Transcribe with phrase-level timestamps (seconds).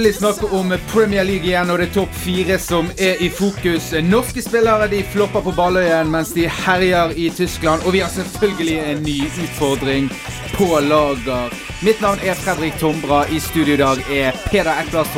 [0.00, 3.90] Endelig snakke om Premier League igjen, og det er topp fire som er i fokus.
[4.00, 7.84] Norske spillere de flopper på Balløyen mens de herjer i Tyskland.
[7.84, 10.08] Og vi har selvfølgelig en ny utfordring
[10.54, 11.52] på lager.
[11.84, 13.26] Mitt navn er Fredrik Tombra.
[13.28, 15.12] I studio i dag er Peder Eklas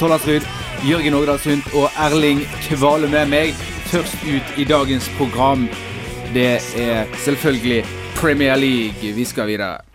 [0.00, 0.48] Tollersrud,
[0.88, 3.52] Jørgen Ågdalsund og Erling Kvale med meg.
[3.92, 5.68] Først ut i dagens program,
[6.32, 7.84] det er selvfølgelig
[8.16, 9.12] Premier League.
[9.12, 9.91] Vi skal videre.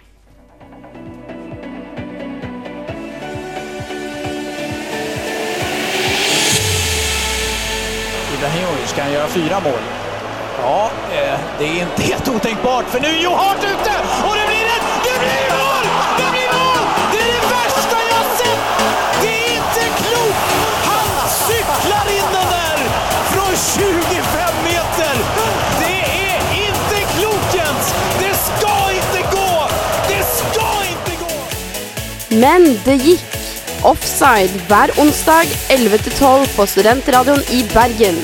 [8.47, 9.81] Ibrahimovic han göra fyra mål.
[10.61, 13.93] Ja, eh, det är inte helt otänkbart för nu är Johart ute
[14.27, 14.87] och det blir ett...
[15.03, 15.85] Det blir mål!
[16.19, 16.83] Det blir mål!
[17.11, 18.63] Det är det värsta jag sett!
[19.21, 20.47] Det är inte klokt!
[20.89, 22.77] Han cyklar in den där
[23.31, 25.15] från 25 meter!
[25.79, 27.93] Det är inte klokt Jens!
[28.19, 29.67] Det ska inte gå!
[30.07, 31.35] Det ska inte gå!
[32.29, 33.26] Men det gikk.
[33.87, 38.17] Offside hver onsdag 11-12 på Studentradioen i Bergen.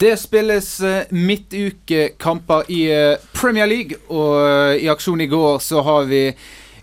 [0.00, 5.84] Det spilles eh, midtukekamper i eh, Premier League, og eh, i aksjon i går så
[5.86, 6.24] har vi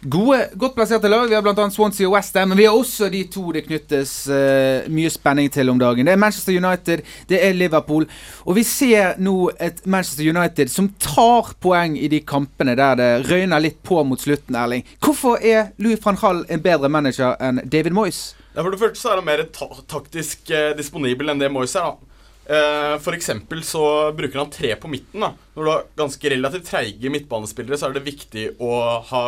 [0.01, 1.27] gode, godt plasserte lag.
[1.29, 1.65] Vi har bl.a.
[1.71, 5.71] Swansea og Westham, men vi har også de to det knyttes uh, mye spenning til
[5.71, 6.07] om dagen.
[6.07, 8.07] Det er Manchester United, det er Liverpool.
[8.45, 13.09] Og vi ser nå et Manchester United som tar poeng i de kampene der det
[13.29, 14.85] røyner litt på mot slutten, Erling.
[15.03, 18.33] Hvorfor er Louis van Hall en bedre manager enn David Moyes?
[18.55, 21.75] Ja, for det første så er han mer ta taktisk eh, disponibel enn det Moyes
[21.79, 21.91] er.
[21.91, 22.09] da.
[22.49, 25.21] Eh, for eksempel så bruker han tre på midten.
[25.21, 25.33] da.
[25.55, 28.71] Når du har ganske relativt treige midtbanespillere, så er det viktig å
[29.05, 29.23] ha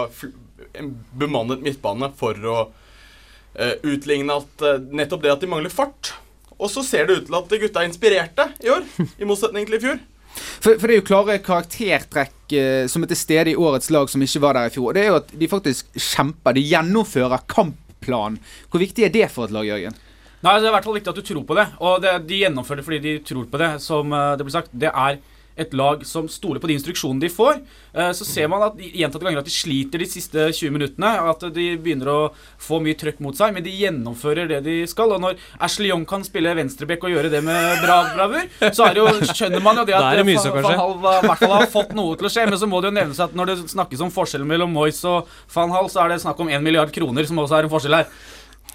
[0.77, 6.13] en bemannet midtbane for å uh, utligne at uh, nettopp det at de mangler fart.
[6.61, 8.85] Og så ser det ut til at gutta er inspirerte i år,
[9.21, 10.01] i motsetning til i fjor.
[10.31, 14.07] For, for, det er jo klare karaktertrekk eh, som er til stede i årets lag
[14.11, 14.91] som ikke var der i fjor.
[14.91, 16.55] Og Det er jo at de faktisk kjemper.
[16.55, 18.37] De gjennomfører kampplan.
[18.71, 19.97] Hvor viktig er det for et lag, Jørgen?
[20.41, 21.67] Nei, Det er i hvert fall viktig at du tror på det.
[21.81, 23.71] Og det, de gjennomfører det fordi de tror på det.
[23.83, 25.19] Som eh, det blir sagt, det er
[25.61, 27.61] et lag som stoler på de instruksjonene de får.
[27.93, 31.11] Eh, så ser man at gjentatte ganger at de sliter de siste 20 minuttene.
[31.31, 32.19] At de begynner å
[32.61, 35.15] få mye trøkk mot seg, men de gjennomfører det de skal.
[35.15, 38.97] Og når Ashley Young kan spille venstreback og gjøre det med bra bravur, så er
[38.97, 41.95] det jo, skjønner man jo det at det så, Van Hall hvert fall har fått
[41.97, 42.47] noe til å skje.
[42.49, 45.29] Men så må det jo nevnes at når det snakkes om forskjellen mellom Moyes og
[45.53, 47.99] Van Hall, så er det snakk om 1 milliard kroner, som også er en forskjell
[48.01, 48.13] her.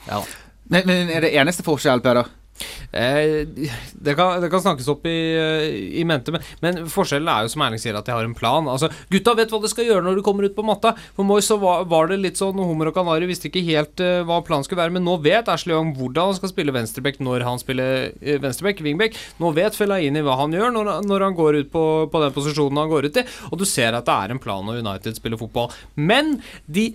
[0.07, 0.23] Ja.
[0.71, 2.31] Men, men er det eneste forskjell, Peder?
[2.93, 3.44] Eh,
[3.93, 5.17] det, kan, det, kan, snakkes opp i,
[6.00, 8.69] i mente, men, men, forskjellen er jo som Erling sier, at de har en plan.
[8.71, 10.94] Altså, Gutta vet hva de skal gjøre når de kommer ut på matta.
[11.17, 14.22] For Moy så var, var, det litt sånn Hummer og Kanari visste ikke helt uh,
[14.27, 17.47] hva planen skulle være, men nå vet Ashley Young hvordan han skal spille venstreback når
[17.47, 19.19] han spiller uh, venstreback, wingback.
[19.43, 22.84] Nå vet Fellaini hva han gjør når, når han går ut på, på den posisjonen
[22.84, 25.41] han går ut i, og du ser at det er en plan når United spiller
[25.41, 25.73] fotball.
[25.99, 26.93] Men de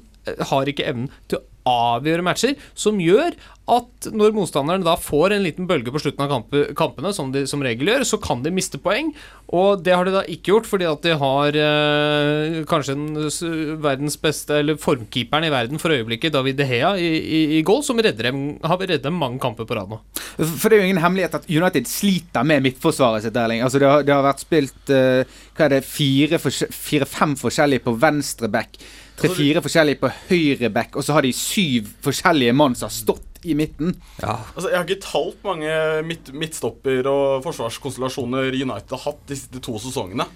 [0.52, 3.36] har ikke evnen til å avgjøre matcher, som gjør
[3.72, 7.46] at når motstanderen da får en liten bølge på slutten av kampe, kampene, som de
[7.48, 9.14] som regel gjør, så kan de miste poeng.
[9.54, 14.18] Og det har de da ikke gjort, fordi at de har eh, kanskje den verdens
[14.20, 18.02] beste, eller formkeeperen i verden for øyeblikket, David De Hea, i, i, i goal, som
[18.02, 20.02] dem, har reddet dem mange kamper på rad nå.
[20.42, 23.64] For det er jo ingen hemmelighet at United sliter med midtforsvaret sitt, Erling.
[23.64, 25.22] Altså det har, det har vært spilt uh,
[25.56, 28.82] hva er det, fire-fem fire, forskjellige på venstre back
[29.22, 32.96] tre-fire altså, forskjellige på høyre back, og så har de syv forskjellige mann som har
[32.96, 33.96] stått i midten.
[34.22, 34.38] Ja.
[34.54, 35.74] Altså, jeg har ikke talt mange
[36.08, 40.28] midt, midtstopper og forsvarskonstellasjoner United har hatt de siste to sesongene.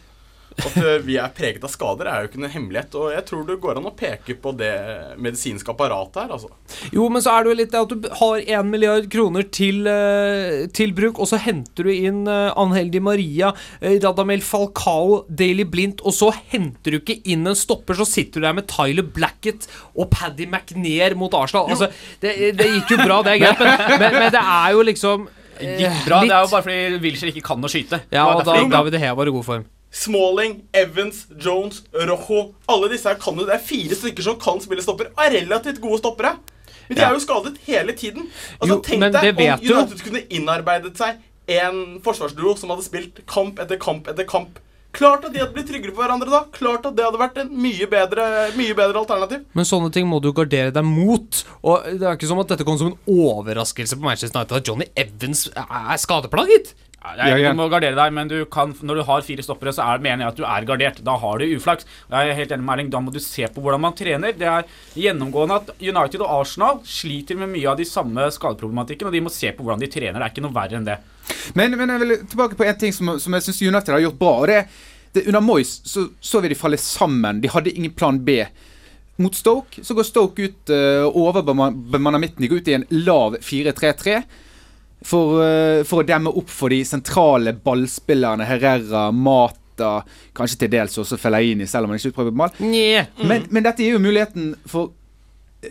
[0.55, 2.95] At eh, vi er preget av skader, er jo ikke noe hemmelighet.
[2.99, 4.71] Og jeg tror det går an å peke på det
[5.21, 6.51] medisinske apparatet her, altså.
[6.95, 9.83] Jo, men så er det jo litt det at du har én milliard kroner til,
[9.89, 15.67] uh, til, bruk, og så henter du inn uh, Di Maria, uh, Radamel Falcao, Daily
[15.67, 19.03] Blindt, og så henter du ikke inn en stopper, så sitter du der med Tyler
[19.05, 21.67] Blackett og Paddy McNair mot Arsenal.
[21.73, 21.91] Altså,
[22.23, 25.27] det, det, gikk jo bra, det er greit, men, men, men det er jo liksom
[25.55, 26.19] Gikk bra.
[26.19, 26.31] Litt.
[26.31, 28.01] Det er jo bare fordi Wilshere ikke kan å skyte.
[28.11, 29.63] Ja, og da David Hea var i god form.
[29.95, 34.59] Smalling, Evans, Jones, Rojo Alle disse her kan jo, Det er fire stykker som kan
[34.63, 36.35] spille stopper, er relativt gode stoppere.
[36.89, 37.07] Men de ja.
[37.07, 38.27] er jo skadet hele tiden.
[38.59, 41.23] Altså, jo, Tenk deg om United kunne innarbeidet seg
[41.55, 44.59] en forsvarsduo som hadde spilt kamp etter kamp etter kamp.
[44.95, 46.41] Klart at de hadde blitt tryggere på hverandre da.
[46.55, 48.25] Klart at det hadde vært en mye bedre,
[48.55, 49.41] mye bedre alternativ.
[49.57, 51.41] Men sånne ting må du gardere deg mot.
[51.67, 54.71] Og det er ikke som at dette kom som en overraskelse på Manchester United at
[54.71, 56.71] Johnny Evans er skadeplaget.
[57.19, 60.01] Jeg, du må gardere deg, men du kan, når du har fire stoppere, så er,
[60.03, 61.01] mener jeg at du er gardert.
[61.05, 61.87] Da har du uflaks.
[62.11, 64.35] Jeg er helt enig med Erling, Da må du se på hvordan man trener.
[64.37, 64.67] Det er
[64.99, 69.33] gjennomgående at United og Arsenal sliter med mye av de samme skadeproblematikken, og de må
[69.33, 70.17] se på hvordan de trener.
[70.17, 70.99] Det er ikke noe verre enn det.
[71.57, 74.21] Men, men jeg vil tilbake på en ting som, som jeg syns United har gjort
[74.21, 74.33] bra.
[74.43, 74.61] og det,
[75.15, 77.41] det Under Moyes så, så vi de falle sammen.
[77.43, 78.41] De hadde ingen plan B.
[79.17, 82.41] mot Stoke så går Stoke ut uh, overbemanner midten.
[82.43, 84.23] De går ut i en lav 4-3-3.
[85.05, 89.99] For, uh, for, å demme opp for de sentrale ballspillerne Herrera, Mata,
[90.37, 92.61] kanskje til dels også Fellaini, selv om han ikke utprøver på ball.
[92.61, 93.27] Mm.
[93.27, 94.93] Men, men, dette gir jo muligheten for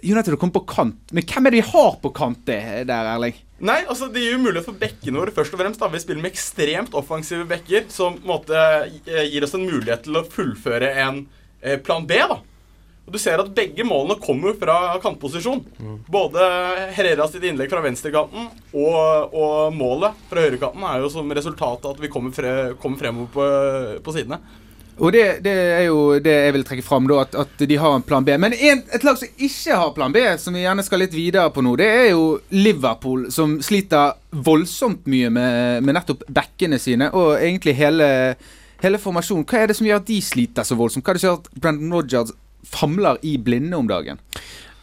[0.02, 1.00] United å komme på kant.
[1.14, 3.36] Men hvem er det de har på kant der, Erling?
[3.64, 5.34] Nei, altså Det gir jo mulighet for bekkene våre.
[5.34, 5.90] først og fremst da.
[5.92, 8.64] Vi spiller med ekstremt offensive bekker, som på måte
[9.04, 11.24] gir oss en mulighet til å fullføre en
[11.62, 12.18] eh, plan B.
[12.18, 12.40] da.
[13.04, 15.60] Og Du ser at begge målene kommer fra kantposisjon.
[15.76, 15.96] Mm.
[16.08, 16.48] Både
[16.96, 21.94] Herrera sitt innlegg fra venstrekanten og, og målet fra høyrekanten er jo som resultat av
[21.94, 23.48] at vi kommer, fre, kommer fremover på,
[24.04, 24.40] på sidene.
[24.94, 27.96] Og det, det, er jo det jeg vil trekke fram, da, at, at de har
[27.96, 28.36] en plan B.
[28.38, 31.50] Men en, et lag som ikke har plan B, som vi gjerne skal litt videre
[31.50, 37.10] på nå, det er jo Liverpool, som sliter voldsomt mye med, med nettopp bekkene sine,
[37.10, 38.08] og egentlig hele,
[38.84, 39.46] hele formasjonen.
[39.50, 41.02] Hva er det som gjør at de sliter så voldsomt?
[41.02, 42.34] Hva er det som gjør at Brendan Rogers
[42.64, 44.20] famler i blinde om dagen.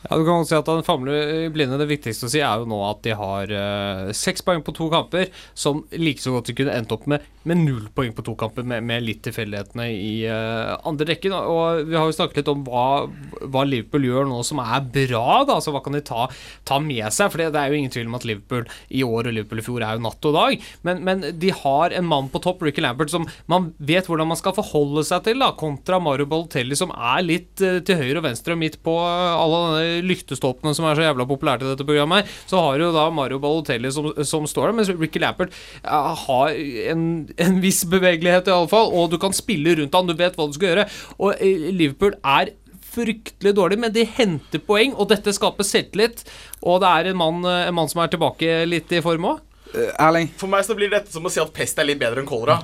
[0.10, 1.78] Ja, du kan si at han famler blinde.
[1.82, 4.90] Det viktigste å si er jo nå at de har uh, seks poeng på to
[4.94, 8.36] kamper, som like så godt de kunne endt opp med med null poeng på to
[8.38, 11.34] kamper, med, med litt tilfeldighetene i uh, andre rekken.
[11.34, 13.08] Og vi har jo snakket litt om hva,
[13.42, 15.58] hva, Liverpool gjør nå som er bra, da.
[15.64, 16.28] Så hva kan de ta,
[16.68, 17.32] ta med seg?
[17.34, 19.86] For det, er jo ingen tvil om at Liverpool i år og Liverpool i fjor
[19.86, 20.68] er jo natt og dag.
[20.88, 24.40] Men, men de har en mann på topp, Ricky Lampert, som man vet hvordan man
[24.40, 28.28] skal forholde seg til, da, kontra Mario Balotelli, som er litt uh, til høyre og
[28.30, 32.22] venstre og midt på alle denne lyktestolpene som er så jævla populært i dette programmet
[32.22, 32.40] her.
[32.50, 36.56] Så har jo da Mario Balotelli som, som står der, mens Ricky Lampert har
[36.92, 37.02] en
[37.42, 40.48] en viss bevegelighet, i alle fall, og du kan spille rundt han, du vet hva
[40.48, 40.88] du skal gjøre.
[41.20, 42.54] Og eh, Liverpool er
[42.92, 46.26] fryktelig dårlig, men de henter poeng, og dette skaper selvtillit.
[46.62, 49.48] Og det er en mann, eh, en mann som er tilbake litt i form òg.
[49.72, 50.28] Uh, Erling?
[50.36, 52.60] For meg så blir dette som å si at pest er litt bedre enn kolera.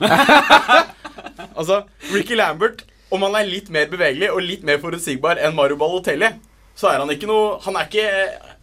[1.60, 2.84] altså, Ricky Lambert,
[3.16, 6.34] om han er litt mer bevegelig og litt mer forutsigbar enn Mario Balotelli,
[6.78, 8.08] så er han ikke noe Han er ikke,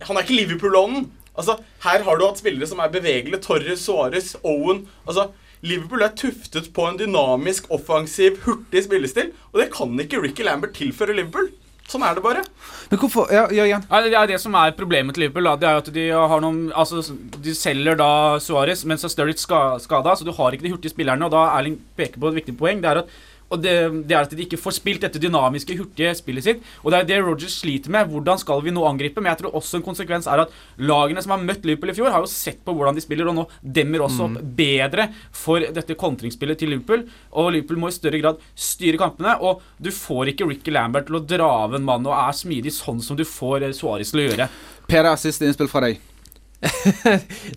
[0.07, 1.09] han er ikke Liverpool-ånden.
[1.35, 3.43] Altså, her har du hatt spillere som er bevegelige.
[3.43, 4.85] Torres, Suárez, Owen.
[5.07, 5.33] Altså,
[5.65, 10.77] Liverpool er tuftet på en dynamisk, offensiv, hurtig spillestil, og det kan ikke Ricky Lambert
[10.77, 11.49] tilføre Liverpool.
[11.89, 12.41] Sånn er det bare.
[12.89, 13.67] Men hvorfor Ja, ja.
[13.77, 15.45] Ja, det er det som er problemet til Liverpool.
[15.51, 15.57] Da.
[15.61, 17.03] Det er at De har noen Altså,
[17.45, 20.95] de selger da Suárez, men så er Sturridge skada, så du har ikke de hurtige
[20.95, 21.27] spillerne.
[21.29, 22.81] Og da Erling peker på et viktig poeng.
[22.81, 23.13] Det er at
[23.55, 23.75] og det,
[24.05, 26.65] det, er at de ikke får spilt dette dynamiske, hurtige spillet sitt.
[26.83, 28.11] Og det er det Rogers sliter med.
[28.11, 29.23] Hvordan skal vi nå angripe?
[29.23, 32.13] Men jeg tror også en konsekvens er at lagene som har møtt Liverpool i fjor,
[32.15, 34.55] har jo sett på hvordan de spiller, og nå demmer også opp mm.
[34.59, 37.07] bedre for dette kontringsspillet til Liverpool.
[37.39, 39.37] Og Liverpool må i større grad styre kampene.
[39.45, 42.75] Og du får ikke Ricky Lambert til å dra av en mann og er smidig
[42.75, 44.51] sånn som du får Suárez til å gjøre.
[44.91, 46.14] Per, siste innspill fra deg.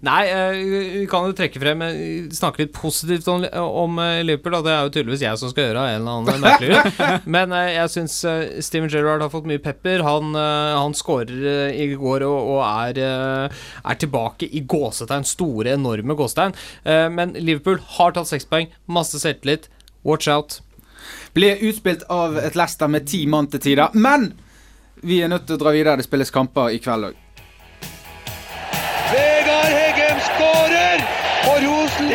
[0.08, 0.58] Nei, eh,
[1.00, 4.58] vi kan jo trekke frem eh, Snakke litt positivt om, om eh, Liverpool.
[4.58, 4.62] Da.
[4.66, 7.24] Det er jo tydeligvis jeg som skal gjøre en eller annen merkelig grunn.
[7.38, 8.18] Men jeg syns
[8.66, 10.04] Steven Gerrard har fått mye pepper.
[10.08, 13.02] Han, han skårer i går og, og er,
[13.50, 15.28] er, tilbake i gåsetegn.
[15.28, 16.56] Store, enorme gåsetegn.
[17.14, 18.72] Men Liverpool har tatt seks poeng.
[18.92, 19.70] Masse selvtillit.
[20.08, 20.60] Watch out.
[21.36, 23.96] Ble utspilt av et Leicester med ti mann til tider.
[23.96, 24.32] Men
[25.06, 26.00] vi er nødt til å dra videre.
[26.00, 27.24] Det spilles kamper i kveld òg.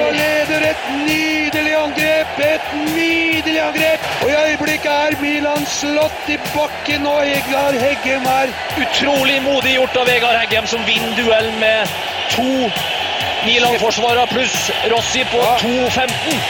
[0.02, 2.38] Rosenborg leder et nydelig angrep!
[2.42, 4.00] Et nydelig angrep!
[4.23, 8.50] Og i øyeblikket er Milan slått i bakken, og Vegard Heggem er
[8.82, 11.87] Utrolig modig gjort av Vegard Heggem, som vinner duellen med
[12.35, 12.50] to
[13.47, 15.56] Milan-forsvarere pluss Rossi på ja.
[15.62, 16.42] 2.15.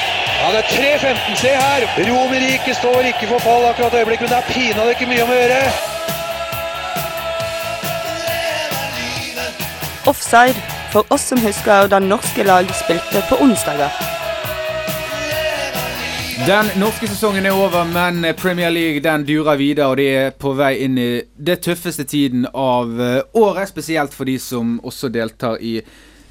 [0.43, 1.41] Ja, det er 3.15.
[1.45, 1.89] Se her!
[2.09, 5.41] Romerike står ikke for fall akkurat øyeblikket, men det er pinadø ikke mye om å
[5.41, 5.65] gjøre.
[10.11, 13.91] Offside for oss som husker da norske lag spilte på onsdager.
[16.47, 20.53] Den norske sesongen er over, men Premier League den durer videre, og de er på
[20.59, 23.71] vei inn i det tøffeste tiden av eh, året.
[23.71, 25.77] Spesielt for de som også deltar i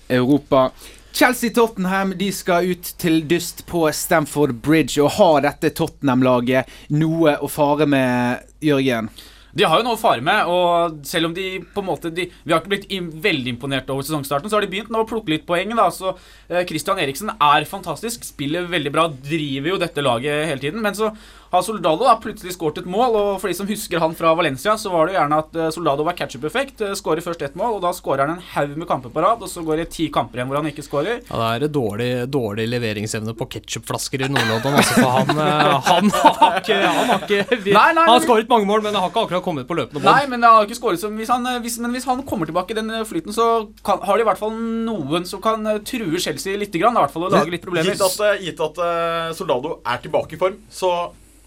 [0.09, 0.69] Europa.
[1.15, 4.99] Chelsea-Tottenham de skal ut til dyst på Stamford Bridge.
[5.01, 9.09] Og har dette Tottenham-laget noe å fare med, Jørgen?
[9.57, 12.27] De har jo noe å fare med, og selv om de på en måte de,
[12.31, 15.09] Vi har ikke blitt im, veldig imponert over sesongstarten, så har de begynt nå å
[15.09, 15.75] plukke litt poeng.
[15.75, 16.15] da, så
[16.49, 20.81] eh, Eriksen er fantastisk, spiller veldig bra, driver jo dette laget hele tiden.
[20.81, 21.11] Men så
[21.51, 24.77] har Soldado da plutselig skåret et mål, og for de som husker han fra Valencia,
[24.79, 26.79] så var det jo gjerne at eh, Soldado var catch-up-effekt.
[26.87, 29.43] Eh, skårer først ett mål, og da skårer han en haug med kamper på rad,
[29.43, 31.19] og så går det ti kamper igjen hvor han ikke skårer.
[31.27, 36.13] Ja, det er dårlig, dårlig leveringsevne på ketsjupflasker i Nord-London, altså, for han, eh, han,
[36.21, 39.03] har ikke Han har ikke vi, nei, nei, Han har skåret mange mål, men han
[39.03, 40.07] har ikke akkurat kommet på løpende bånd.
[40.07, 42.79] Nei, men, har ikke skåret som, hvis han, hvis, men hvis han kommer tilbake i
[42.79, 43.51] den flyten, så
[43.83, 47.11] kan, har de i hvert fall noen som kan true Chelsea litt, grann, i hvert
[47.11, 47.91] fall, og lage litt problemer.
[47.91, 50.93] Gitt at, gitt at uh, Soldado er tilbake i form, så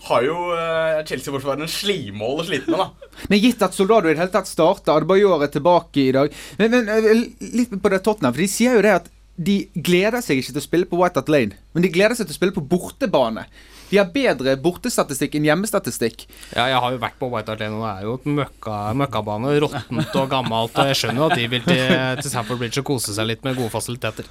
[0.09, 3.11] har jo eh, Chelsea-forsvareren slimål å slite med, da.
[3.31, 6.89] Men gitt at Soldado i det hele tatt starta, er tilbake i dag Men, men
[6.93, 7.11] eh,
[7.55, 10.63] litt på det Tottenham, for de sier jo det at de gleder seg ikke til
[10.63, 13.49] å spille på White Hart Lane, men de gleder seg til å spille på bortebane.
[13.91, 16.25] De har bedre bortestatistikk enn hjemmestatistikk.
[16.55, 18.79] Ja, jeg har jo vært på White Hart Lane, og det er jo et møkka,
[19.01, 19.53] møkkabane.
[19.65, 20.79] Råttent og gammelt.
[20.81, 21.85] Og jeg skjønner jo at de vil til,
[22.21, 24.29] til Stamford Bridge og kose seg litt med gode fasiliteter.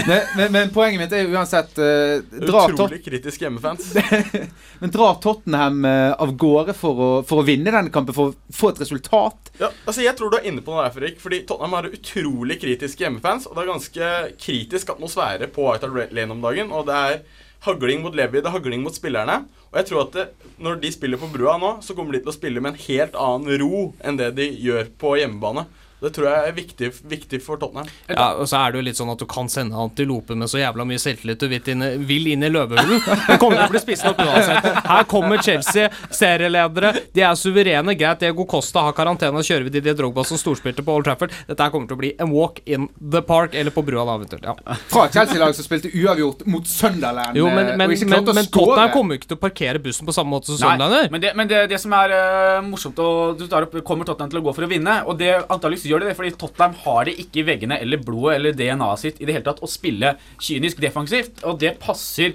[0.00, 3.92] Men, men, men poenget mitt er jo uansett uh, drar, Utrolig kritisk hjemmefans.
[4.82, 8.54] men drar Tottenham uh, av gårde for å, for å vinne denne kampen, for å
[8.54, 9.52] få et resultat?
[9.60, 11.20] Ja, altså Jeg tror du er inne på noe der, Fredrik.
[11.22, 13.48] Fordi Tottenham har utrolig kritiske hjemmefans.
[13.50, 16.72] Og det er ganske kritisk atmosfære på White Hart Lane om dagen.
[16.74, 17.18] Og det er
[17.64, 19.42] hagling mot Levi, det er hagling mot spillerne.
[19.72, 20.26] Og jeg tror at det,
[20.62, 23.16] når de spiller på brua nå, så kommer de til å spille med en helt
[23.18, 25.66] annen ro enn det de gjør på hjemmebane.
[26.04, 27.88] Det tror jeg er viktig, viktig for Tottenham.
[28.10, 30.60] Ja, og så er det jo litt sånn at du kan sende Antilope med så
[30.60, 33.00] jævla mye selvtillit du vil inn, vil inn i løvehulen.
[33.28, 34.68] Det kommer til å bli spist opp uansett.
[34.84, 36.92] Her kommer Chelsea, serieledere.
[37.14, 37.96] De er suverene.
[37.98, 41.34] Greit, Diego Costa har karantene, og kjører vi Didier Drogba som storspilte på Old Trafford.
[41.48, 44.18] Dette her kommer til å bli en walk in the park, eller på brua, da,
[44.20, 44.44] eventuelt.
[44.44, 44.78] Ja.
[44.92, 47.38] Fra Chelsea-laget som spilte uavgjort mot Sunderland.
[47.38, 48.36] Jo, men, eh, men, og ikke men, å.
[48.54, 51.10] Tottenham kommer jo ikke til å parkere bussen på samme måte som Nei, Sunderland gjør.
[51.14, 54.30] men, det, men det, det som er uh, morsomt og du tar opp, Kommer Tottenham
[54.32, 55.00] til å gå for å vinne?
[55.10, 58.36] Og det antageligvis gjør det det, fordi Tottenham har det ikke i veggene eller blodet
[58.38, 62.34] eller DNA-et sitt i det hele tatt å spille kynisk defensivt, og det passer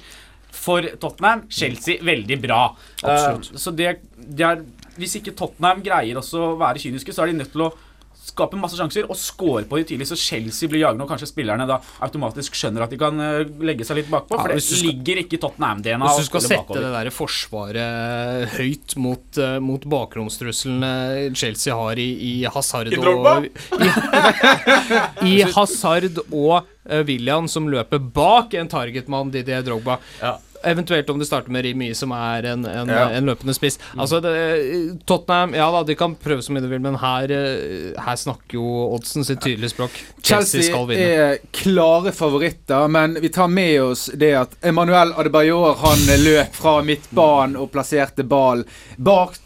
[0.55, 2.63] for Tottenham Chelsea veldig bra.
[3.03, 3.51] Absolutt.
[3.53, 4.63] Uh, så det, det er
[4.99, 7.73] Hvis ikke Tottenham greier også å være kyniske, så er de nødt til å
[8.29, 11.65] skape masse sjanser og scorer på de tidlig, så Chelsea blir jagende, og kanskje spillerne
[11.69, 14.37] da automatisk skjønner at de kan eh, legge seg litt bakpå.
[14.37, 16.09] Ja, for det skal- ligger ikke Tottenham-DNA.
[16.09, 16.85] Hvis du skal sette bakover.
[16.85, 20.91] det der forsvaret høyt mot, uh, mot bakromstruslene
[21.37, 23.47] Chelsea har i, i Hazard I og
[25.23, 26.67] I, i Hazard og
[27.05, 29.99] William som løper bak en targetmann, Didier Drogba.
[30.21, 30.37] Ja.
[30.67, 33.05] Eventuelt om du starter med Rimi, som er en, en, Ja.
[33.15, 33.77] en løpende spiss.
[33.97, 34.33] Altså, det,
[35.07, 38.57] Tottenham Ja da, de kan prøve så mye de vil, men her, eh, her snakker
[38.59, 39.91] jo oddsen sitt tydelige språk.
[40.21, 46.03] Chelsea, Chelsea er klare favoritter, men vi tar med oss det at Emmanuel Adebayor han
[46.25, 48.65] løp fra midtbanen og plasserte ball
[48.97, 49.37] bak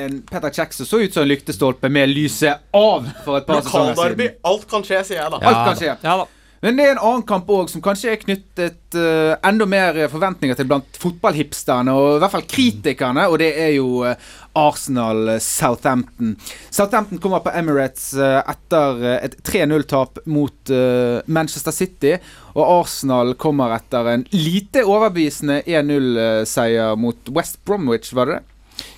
[0.00, 3.60] en Petter Kjeks som så ut som en lyktestolpe med lyset av for et par
[3.64, 4.28] sesonger Lokalderby.
[4.28, 4.38] siden.
[4.52, 5.40] Alt kan skje, sier jeg da.
[5.42, 5.96] alt kan skje.
[6.04, 6.26] Ja da.
[6.60, 10.58] Men det er en annen kamp òg som kanskje er knyttet uh, enda mer forventninger
[10.58, 14.12] til blant fotballhipsterne, og i hvert fall kritikerne, og det er jo uh,
[14.60, 16.34] Arsenal-Southampton.
[16.68, 22.14] Southampton kommer på Emirates uh, etter eh, et 3-0-tap mot eh, Manchester City,
[22.52, 28.46] og Arsenal kommer etter en lite overbevisende 1-0-seier mot West Bromwich, var det det?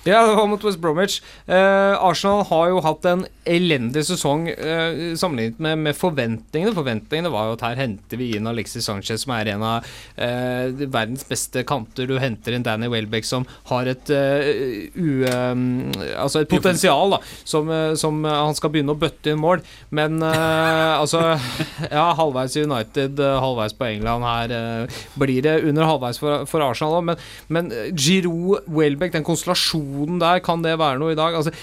[0.03, 1.21] Ja, det var mot West Bromwich.
[1.47, 6.73] Eh, Arsenal har jo hatt en elendig sesong uh, sammenlignet med, med forventningene.
[6.75, 10.83] Forventningene var jo at her henter vi inn Alexis Sanchez, som er en av uh,
[10.83, 12.07] verdens beste kanter.
[12.09, 14.47] Du henter inn Danny Welbeck, som har et uh,
[14.95, 15.65] u, um,
[16.17, 17.69] Altså et potensial, da, som,
[17.99, 19.63] som han skal begynne å bøtte inn mål.
[19.93, 21.21] Men altså
[21.93, 24.25] Ja, halvveis i United, halvveis på England.
[24.25, 24.87] Her
[25.19, 30.41] blir det under halvveis for, for Arsenal òg, men, men Giroud, Welbeck, den konstellasjonen der,
[30.45, 31.35] kan det være noe i dag?
[31.37, 31.53] Altså,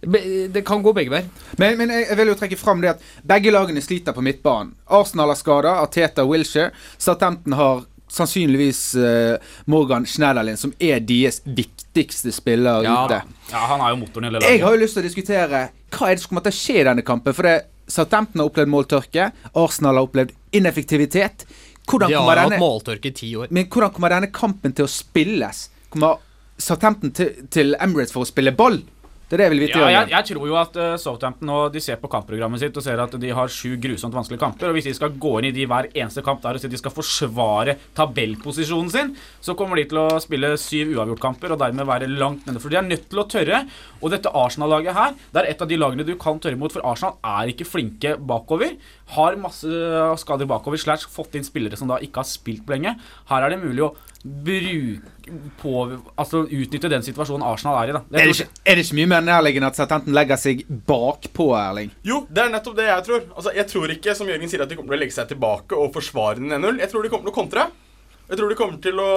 [0.00, 1.28] det kan gå begge veier.
[1.58, 4.74] Men, men jeg vil jo trekke fram det at begge lagene sliter på midtbanen.
[4.86, 6.70] Arsenal har skader, Arteta og Wilshere.
[6.98, 13.22] Statenten har sannsynligvis eh, Morgan Schneiderlin, som er deres viktigste spiller Ja ute.
[13.50, 16.08] Ja, han er jo motoren i hele Jeg har jo lyst til å diskutere hva
[16.08, 17.36] er det som kommer til å skje i denne kampen.
[17.36, 17.56] For det,
[17.88, 19.30] Southampton har opplevd måltørke.
[19.56, 21.46] Arsenal har opplevd ineffektivitet.
[21.88, 23.48] Hvordan De har hatt denne, måltørke i ti år.
[23.50, 25.68] men hvordan kommer denne kampen til å spilles?
[25.88, 26.20] Kommer
[26.58, 28.82] Southampton til, til Emirates for å spille ball?
[29.28, 29.80] Det er det jeg vil vite.
[29.82, 32.84] Ja, jeg, jeg tror jo at uh, Southampton nå, de ser på kampprogrammet sitt og
[32.84, 34.70] ser at de har sju grusomt vanskelige kamper.
[34.70, 36.72] Og hvis de skal gå inn i de hver eneste kamp der og si at
[36.72, 39.12] de skal forsvare tabellposisjonen sin,
[39.44, 42.64] så kommer de til å spille syv uavgjortkamper og dermed være langt nede.
[42.64, 43.62] For de er nødt til å tørre.
[44.00, 46.88] Og dette Arsenal-laget her, det er et av de lagene du kan tørre mot, for
[46.88, 48.78] Arsenal er ikke flinke bakover.
[49.12, 49.68] Har masse
[50.24, 52.96] skader bakover, slash fått inn spillere som da ikke har spilt på lenge.
[53.28, 53.92] Her er det mulig å
[54.24, 55.72] bruke på,
[56.18, 57.96] altså utnytte den situasjonen Arsenal er i.
[57.96, 58.02] da.
[58.08, 61.50] Det Er det, ikke, er det ikke mye mer nærliggende at Southampton legger seg bakpå,
[61.58, 61.90] Erling?
[62.06, 63.26] Jo, det er nettopp det jeg tror.
[63.36, 65.76] Altså, Jeg tror ikke som Jørgen sier at de kommer til å legge seg tilbake
[65.78, 66.80] og forsvare den 1-0.
[66.82, 67.68] Jeg tror de kommer til å kontre.
[68.28, 69.12] Jeg tror de kommer til å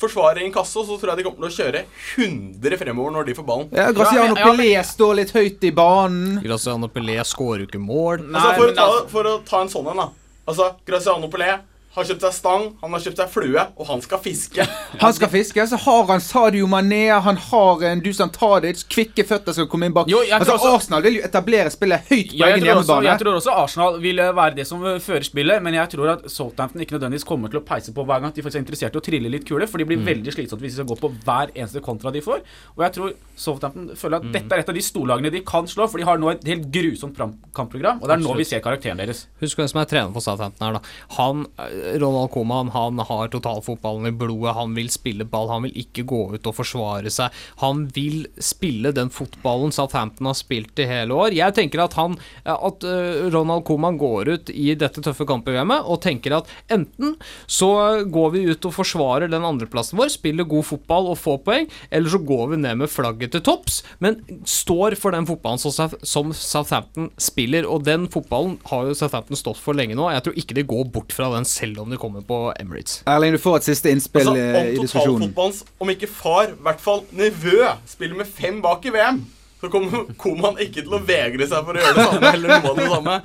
[0.00, 1.82] forsvare inkasso, så tror jeg de kommer til å kjøre
[2.16, 3.68] 100 fremover når de får ballen.
[3.76, 6.38] Ja, Graziano Ja, ja, Pelé står litt høyt i banen.
[6.46, 8.24] Graziano Pelé skårer jo ikke mål.
[8.24, 10.08] Nei, Altså, for, å ta, altså- for å ta en sånn en, da.
[10.48, 11.58] Altså, Graziano Pelé
[11.94, 14.64] har kjøpt seg stang, han har kjøpt seg flue, og han skal fiske.
[15.04, 19.52] Han skal fiske, så har han Sadio Mané, han har en Dusan Tadic, kvikke føtter
[19.56, 20.08] skal komme inn bak.
[20.08, 23.04] Jo, altså, også- Arsenal vil jo etablere spillet høyt på Ja, egen hjemmebane.
[23.08, 26.12] jeg tror også Arsenal vil eh, være det som eh, fører spillet, men jeg tror
[26.14, 28.64] at Southampton ikke nødvendigvis kommer til å peise på hver gang at de faktisk er
[28.64, 30.98] interessert i å trille litt kule, for de blir veldig slitsomt hvis de skal gå
[31.02, 32.40] på hver eneste kontra de får.
[32.78, 35.88] Og jeg tror Southampton føler at dette er et av de storlagene de kan slå,
[35.90, 37.18] for de har nå et helt grusomt
[37.54, 39.26] kampprogram, og det er nå vi ser karakteren deres.
[39.42, 40.94] Husk hvem som er trener for Southampton her, da.
[41.18, 44.54] Han, eh, Ronald Koeman, han har totalfotballen i blodet.
[44.56, 47.34] Han vil spille ball, han vil ikke gå ut og forsvare seg.
[47.62, 51.34] Han vil spille den fotballen Southampton har spilt i hele år.
[51.36, 56.00] Jeg tenker at han At eh, Ronald Koeman går ut i dette tøffe kampprogrammet og
[56.04, 57.14] tenker at enten
[57.50, 61.68] så går vi ut og forsvarer den andreplassen vår, spiller god fotball og får poeng,
[61.90, 66.32] eller så går vi ned med flagget til topps, men står for den fotballen som
[66.34, 67.68] Southampton spiller.
[67.68, 70.08] Og den fotballen har jo Southampton stått for lenge nå.
[70.12, 73.02] Jeg tror ikke de går bort fra den selv om de kommer på Emirates.
[73.10, 75.28] Erling, du får et siste innspill Altså, eh, om i diskusjonen.
[75.28, 79.22] totalfotballens, om ikke far, i hvert fall nevø, spiller med fem bak i VM,
[79.60, 82.72] så kommer Koman ikke til å vegre seg for å gjøre det samme, eller noe
[82.72, 83.16] av det samme.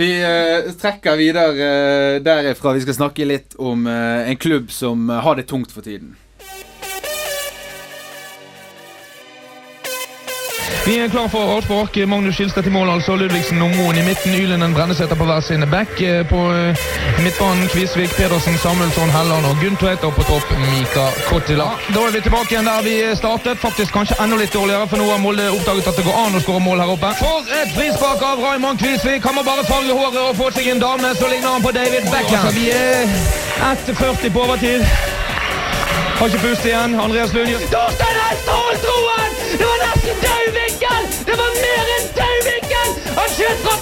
[0.00, 2.76] Vi uh, trekker videre uh, derifra.
[2.76, 6.14] Vi skal snakke litt om uh, en klubb som har det tungt for tiden.
[10.90, 11.94] Vi er klar for avspark.
[12.10, 13.14] Magnus Skilstad i mål, altså.
[13.16, 14.32] Ludvigsen og Moen i midten.
[14.34, 16.00] Ylenden Brenneseter på hver sine back.
[16.02, 16.80] Eh, På eh,
[17.22, 20.08] midtbanen Kvisvik, Pedersen, Samuelsson, Helland og Gunn Tveita.
[20.10, 21.68] Og på topp Mika Kottila.
[21.94, 23.62] Da er vi tilbake igjen der vi startet.
[23.62, 26.42] Faktisk kanskje enda litt dårligere, for nå har Molde oppdaget at det går an å
[26.42, 27.14] skåre mål her oppe.
[27.22, 29.22] For et frispark av Raymond Kvisvik!
[29.30, 32.10] Han må bare farge håret og få seg en dame, så ligner han på David
[32.10, 32.50] Beckham.
[32.50, 33.06] Altså, vi er
[33.70, 34.82] 1,40 på overtid.
[36.18, 36.98] Har ikke pust igjen.
[37.00, 38.89] Andreas Lund Torstein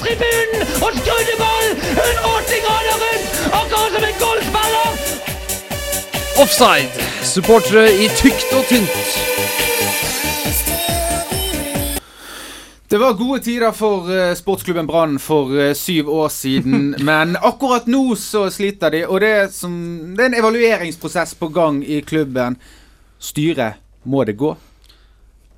[0.09, 3.27] tribunen og skrudde ballen 180 grader rundt!
[3.61, 4.91] Akkurat som en golfspiller!
[6.43, 7.09] Offside!
[7.23, 9.09] Supportere i tykt og tynt.
[12.89, 17.87] Det var gode tider for eh, sportsklubben Brann for eh, syv år siden, men akkurat
[17.87, 19.75] nå så sliter de, og det er, som,
[20.17, 22.57] det er en evalueringsprosess på gang i klubben.
[23.19, 24.55] Styret, må det gå?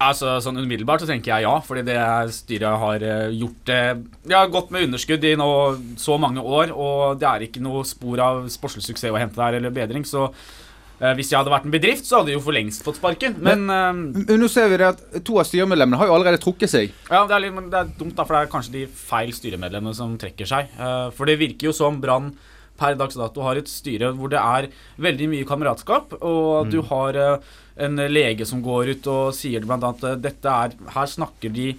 [0.01, 1.99] Altså, sånn Umiddelbart så tenker jeg ja, fordi det
[2.33, 3.81] styret har eh, gjort det
[4.31, 5.49] Vi har gått med underskudd i nå
[6.01, 9.59] så mange år, og det er ikke noe spor av sportslig suksess å hente der,
[9.59, 10.07] eller bedring.
[10.09, 12.97] Så eh, hvis jeg hadde vært en bedrift, så hadde de jo for lengst fått
[12.97, 13.37] sparken.
[13.45, 13.91] Men eh,
[14.25, 16.95] Men Nå ser vi det at to av styremedlemmene har jo allerede trukket seg.
[17.11, 20.01] Ja, det er, litt, det er dumt, da, for det er kanskje de feil styremedlemmene
[20.01, 20.73] som trekker seg.
[20.81, 22.33] Eh, for det virker jo som Brann
[22.81, 24.71] per dags dato har et styre hvor det er
[25.05, 27.51] veldig mye kameratskap, og at du har eh,
[27.81, 31.73] en lege som går ut og sier blant annet at dette er Her snakker de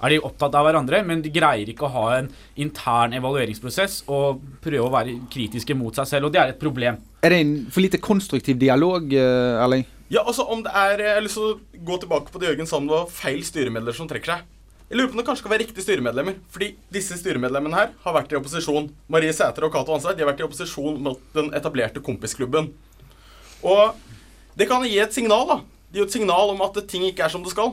[0.00, 2.28] er de opptatt av hverandre, men de greier ikke å ha en
[2.60, 7.00] intern evalueringsprosess og prøve å være kritiske mot seg selv, og det er et problem.
[7.26, 9.84] Er det en for lite konstruktiv dialog, eh, Erling?
[10.10, 12.66] Ja, altså om det er Jeg har lyst til å gå tilbake på det Jørgen
[12.66, 14.48] sa om det var feil styremedlemmer som trekker seg.
[14.90, 16.34] Jeg lurer på om det kanskje skal være riktige styremedlemmer.
[16.50, 18.88] Fordi disse styremedlemmene her har vært i opposisjon.
[19.06, 22.72] Marie Sæter og Cato de har vært i opposisjon mot den etablerte kompisklubben.
[23.62, 23.94] Og
[24.60, 25.60] det kan gi et signal, da.
[25.90, 27.72] Det gir et signal om at ting ikke er som det skal.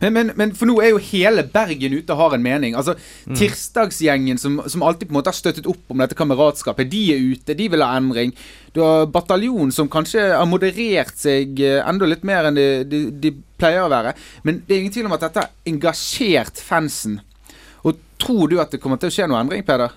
[0.00, 2.76] Men, men, men for nå er jo hele Bergen ute og har en mening.
[2.78, 2.94] Altså,
[3.36, 7.24] Tirsdagsgjengen som, som alltid på en måte har støttet opp om dette kameratskapet, de er
[7.32, 8.34] ute, de vil ha endring.
[8.76, 13.02] Du har Bataljon som kanskje har moderert seg eh, enda litt mer enn de, de,
[13.10, 14.14] de pleier å være.
[14.46, 17.20] Men det er ingen tvil om at dette har engasjert fansen.
[17.86, 19.92] Og Tror du at det kommer til å skje noe endring, Peder?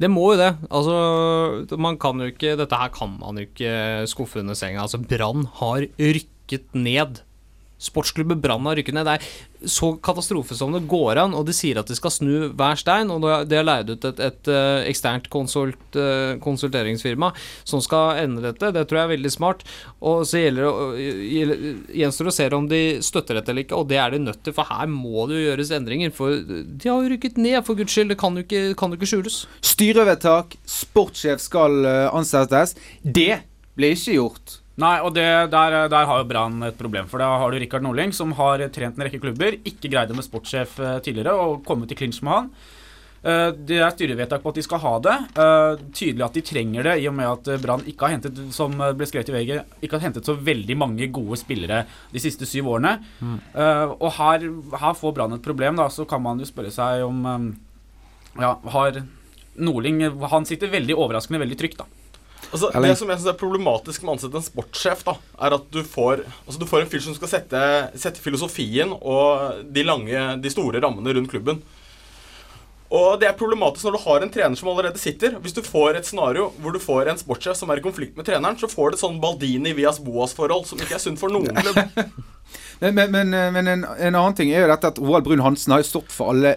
[0.00, 0.50] Det må jo det.
[0.74, 4.82] Altså, man kan jo ikke Dette her kan man jo ikke skuffe under senga.
[4.82, 7.22] Altså, Brann har rykket ned.
[7.80, 9.08] Sportsklubben Brann har rykket ned.
[9.08, 12.50] Det er så katastrofe som det går an, og de sier at de skal snu
[12.52, 13.10] hver stein.
[13.12, 17.32] Og de har leid ut et, et eh, eksternt konsult, eh, konsulteringsfirma
[17.64, 18.72] som skal ende dette.
[18.76, 19.64] Det tror jeg er veldig smart.
[20.00, 21.58] Og så gjelder det
[22.00, 24.54] gjenstår å se om de støtter dette eller ikke, og det er de nødt til,
[24.56, 26.14] for her må det jo gjøres endringer.
[26.14, 28.12] For de har jo rykket ned, for guds skyld.
[28.12, 29.42] Det kan jo ikke, kan jo ikke skjules.
[29.72, 32.76] Styrevedtak, sportssjef skal eh, ansettes.
[33.02, 33.42] Det
[33.78, 34.59] ble ikke gjort.
[34.80, 37.08] Nei, og det, der, der har jo Brann et problem.
[37.10, 40.24] For da har du Rikard Norling, som har trent en rekke klubber, ikke greide med
[40.24, 42.48] sportssjef eh, tidligere, og kommet i clinch med han.
[43.20, 45.16] Eh, Det er styrevedtak på at de skal ha det.
[45.44, 48.72] Eh, Tydelig at de trenger det, i og med at Brann ikke har hentet som
[48.78, 49.52] ble skrevet i VG,
[49.84, 51.82] ikke har hentet så veldig mange gode spillere
[52.14, 52.96] de siste syv årene.
[53.20, 53.36] Mm.
[54.00, 54.48] Og her,
[54.80, 55.90] her får Brann et problem, da.
[55.92, 57.24] Så kan man jo spørre seg om
[58.40, 59.02] Ja, har
[59.60, 61.99] Norling Han sitter veldig overraskende veldig trygt, da.
[62.50, 65.14] Altså, det som jeg synes er problematisk med å ansette en sportssjef, da,
[65.46, 67.60] er at du får, altså, du får en fyr som skal sette,
[68.00, 71.60] sette filosofien og de lange, de store rammene rundt klubben.
[72.90, 75.36] Og det er problematisk når du har en trener som allerede sitter.
[75.44, 78.26] Hvis du får et scenario hvor du får en sportssjef som er i konflikt med
[78.26, 81.54] treneren, så får du et sånn Baldini Vias Boas-forhold som ikke er sunt for noen
[81.54, 81.78] klubb.
[82.80, 85.74] Men, men, men, men en, en annen ting er jo dette at Roald Brun Hansen
[85.74, 86.54] har jo stått for alle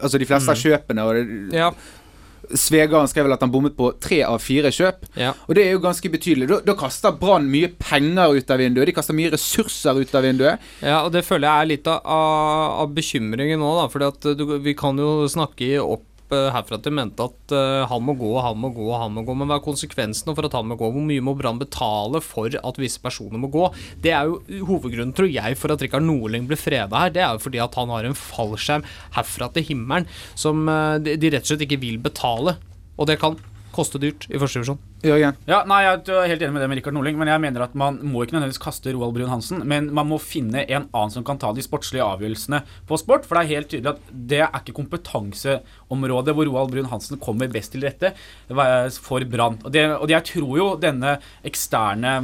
[0.00, 1.04] Altså de fleste av kjøpene.
[1.06, 1.68] Og det, Ja.
[2.50, 5.06] Svegaren skrev vel at han bommet på tre av fire kjøp.
[5.20, 5.32] Ja.
[5.46, 6.48] Og det er jo ganske betydelig.
[6.50, 8.90] Da, da kaster Brann mye penger ut av vinduet.
[8.90, 10.68] De kaster mye ressurser ut av vinduet.
[10.82, 13.88] Ja, og det føler jeg er litt av, av, bekymringen nå, da.
[13.92, 18.30] Fordi vi kan jo snakke opp eh, herfra til mente at eh, han må gå,
[18.42, 19.36] han må gå, han må gå.
[19.36, 20.90] Men hva er konsekvensene for at han må gå?
[20.94, 23.68] Hvor mye må Brann betale for at visse personer må gå?
[24.02, 27.14] Det er jo hovedgrunnen, tror jeg, for at Rikard Norling ble freda her.
[27.14, 31.32] Det er jo fordi at han har en fallskjerm herfra til himmelen som eh, de
[31.32, 32.58] rett og slett ikke vil betale.
[33.00, 33.38] Og det kan
[33.74, 34.78] koste dyrt i første divisjon.
[35.04, 35.36] Jørgen.
[35.48, 37.74] Ja, nei, Jeg er helt enig med det med Rikard Norling, men jeg mener at
[37.78, 41.24] man må ikke nødvendigvis kaste Roald Brun Hansen, men man må finne en annen som
[41.24, 43.24] kan ta de sportslige avgjørelsene på sport.
[43.28, 47.50] For det er helt tydelig at det er ikke kompetanseområdet hvor Roald Brun Hansen kommer
[47.52, 48.12] best til rette
[49.00, 49.60] for Brann.
[49.64, 52.18] Og, og jeg tror jo denne eksterne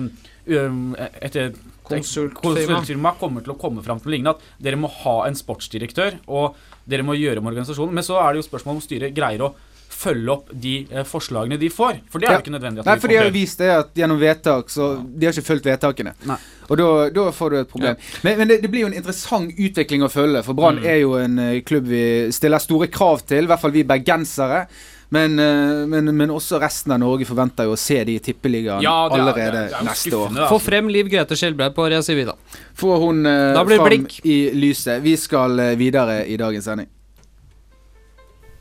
[0.46, 1.56] etter
[1.86, 4.36] konsultfirma kommer til å komme fram til lignende.
[4.36, 7.94] At dere må ha en sportsdirektør, og dere må gjøre om organisasjonen.
[7.96, 9.54] Men så er det jo spørsmål om styret greier å
[9.96, 12.00] følge opp de eh, forslagene de får.
[12.12, 12.38] For det er Ja.
[12.38, 12.80] jo ikke nødvendig.
[12.80, 15.46] at Nei, de for de har vist det at gjennom vedtak, så de har ikke
[15.46, 16.12] fulgt vedtakene.
[16.26, 16.36] Nei.
[16.68, 16.76] Og
[17.14, 17.96] da, får du et problem.
[18.24, 20.84] Men, men det, det blir jo en interessant utvikling å følge, for Brann Mm.
[20.86, 24.66] er jo en eh, klubb vi stiller store krav til, i hvert fall vi bergensere.
[25.14, 28.82] Men, eh, men, men også resten av Norge forventer jo å se de i Tippeligaen
[28.82, 30.34] Ja, er- allerede det er- det er neste år.
[30.50, 32.34] Få frem Liv Grete Skjelbreid på Rea Civida.
[32.74, 34.20] Får hun det fram blikk.
[34.26, 35.00] i lyset.
[35.02, 36.88] Vi skal videre i dagens sending.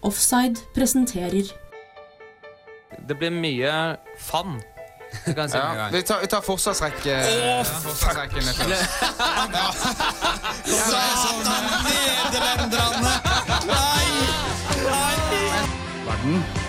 [0.05, 1.43] Offside presenterer
[3.09, 4.61] Det blir mye fun.
[5.25, 5.93] Jeg si gang.
[5.93, 7.15] vi, tar, vi tar forsvarsrekke.
[7.83, 8.69] forsvarsrekkene først.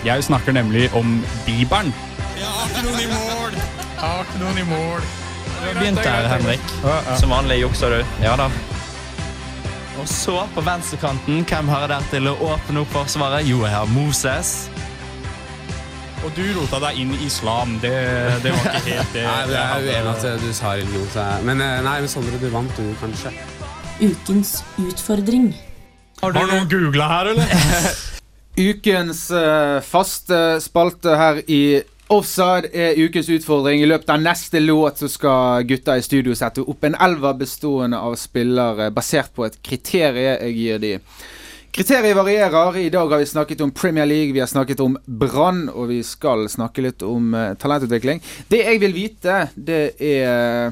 [0.05, 1.93] Jeg snakker nemlig om Bibelen.
[5.73, 6.59] Begynte her, Henrik.
[7.19, 8.05] Som vanlig jukser du.
[8.21, 8.76] Ja da.
[9.97, 13.47] Og så, på venstrekanten, hvem har jeg der til å åpne opp forsvaret?
[13.49, 14.51] Jo, jeg har Moses.
[16.21, 17.77] Og du rota deg inn i islam.
[17.81, 17.93] Det,
[18.43, 19.23] det var ikke helt det.
[19.29, 21.07] Nei, det er uenig at du sa religion.
[21.49, 23.33] Men eh, nei, men Sondre, du vant, du, kanskje.
[24.03, 25.49] ukens utfordring.
[26.21, 27.97] Har du noen googla her, eller?
[28.67, 31.61] Ukens uh, faste spalte her i
[32.07, 33.81] Offside er ukens utfordring.
[33.83, 37.99] I løpet av neste låt så skal gutta i studio sette opp en elver bestående
[37.99, 40.93] av spillere basert på et kriterie jeg gir de.
[41.77, 42.77] Kriteriet varierer.
[42.79, 45.99] I dag har vi snakket om Premier League, vi har snakket om Brann, og vi
[46.03, 48.23] skal snakke litt om eh, talentutvikling.
[48.47, 50.71] Det jeg vil vite, det er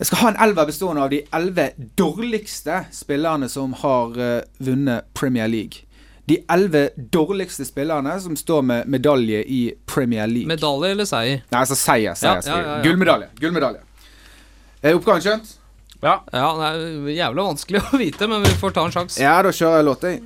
[0.00, 5.06] Jeg skal ha en elver bestående av de elleve dårligste spillerne som har eh, vunnet
[5.14, 5.86] Premier League.
[6.30, 10.46] De elleve dårligste spillerne som står med medalje i Premier League.
[10.46, 11.40] Medalje eller seier?
[11.50, 12.14] Nei, altså seier.
[12.14, 12.82] seier Ja, skriver ja, ja, ja.
[12.84, 13.26] Gullmedalje.
[13.40, 13.80] Gullmedalje.
[14.82, 15.56] Er oppgaven skjønt?
[16.00, 16.14] Ja.
[16.32, 19.18] Ja, det er jævla vanskelig å vite, men vi får ta en sjanse.
[19.20, 20.20] Ja, da kjører jeg låta, jeg.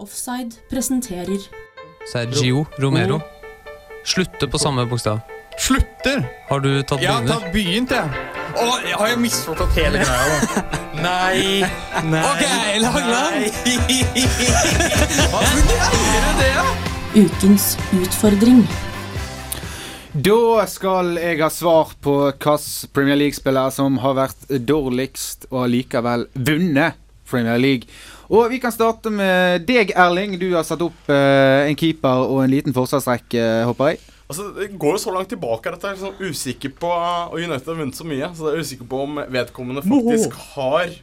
[0.00, 1.44] Offside presenterer
[2.10, 3.20] Sergio Romero.
[4.08, 5.20] Slutter på samme bokstav.
[5.60, 6.24] Slutter?
[6.48, 8.41] Har du tatt Jeg har tatt begynt, jeg.
[8.52, 10.62] Å, jeg har jeg misforstått hele greia, da?
[11.06, 11.64] Nei.
[12.12, 12.22] Nei.
[12.28, 12.42] Ok,
[12.82, 13.48] Langland.
[17.12, 18.62] ukens utfordring.
[20.12, 26.26] Da skal jeg ha svar på hvilken Premier League-spiller som har vært dårligst og likevel
[26.36, 27.88] vunnet Premier League.
[28.32, 30.36] Og vi kan starte med deg, Erling.
[30.40, 34.11] Du har satt opp eh, en keeper og en liten forsvarsrekke, håper jeg.
[34.28, 37.68] Altså, Det går jo så langt tilbake at jeg er sånn usikker på Og United
[37.68, 40.94] har vunnet så mye, så jeg er usikker på om vedkommende faktisk har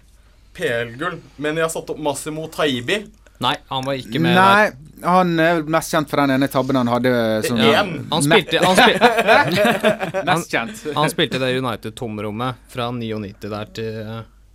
[0.58, 1.20] PL-gull.
[1.38, 3.04] Men jeg har satt opp Massimo Taibi.
[3.40, 4.72] Nei, han var ikke med Nei,
[5.06, 7.14] han er mest kjent for den ene tabben han hadde.
[7.46, 10.82] Som, Ja, han spilte han, spil, Mest kjent.
[10.98, 14.02] han spilte det United-tomrommet fra 99 der til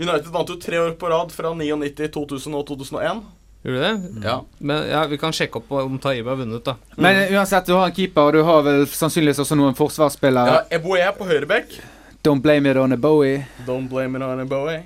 [0.03, 3.25] United vant jo tre år på rad fra 99, 2000 og 2001.
[3.65, 3.83] Gjorde du
[4.21, 4.25] det?
[4.29, 4.45] Ja.
[4.59, 6.75] Men ja, Vi kan sjekke opp om Taiba har vunnet, da.
[7.01, 10.59] Men uansett, du har en keeper, og du har vel sannsynligvis også noen forsvarsspillere.
[10.59, 11.79] Ja, Eboe på høyreback.
[12.25, 13.47] Don't blame it on a Bowie.
[13.67, 14.83] Don't blame it on Eboe.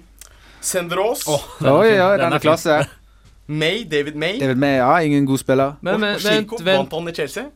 [0.60, 1.26] Senderås.
[1.28, 2.78] Oi, ja, den er klasse.
[3.48, 4.38] May, David May.
[4.38, 5.74] David May, ja, ingen god spiller.
[5.80, 7.48] Men, men Kirkhoff vant han i Chelsea.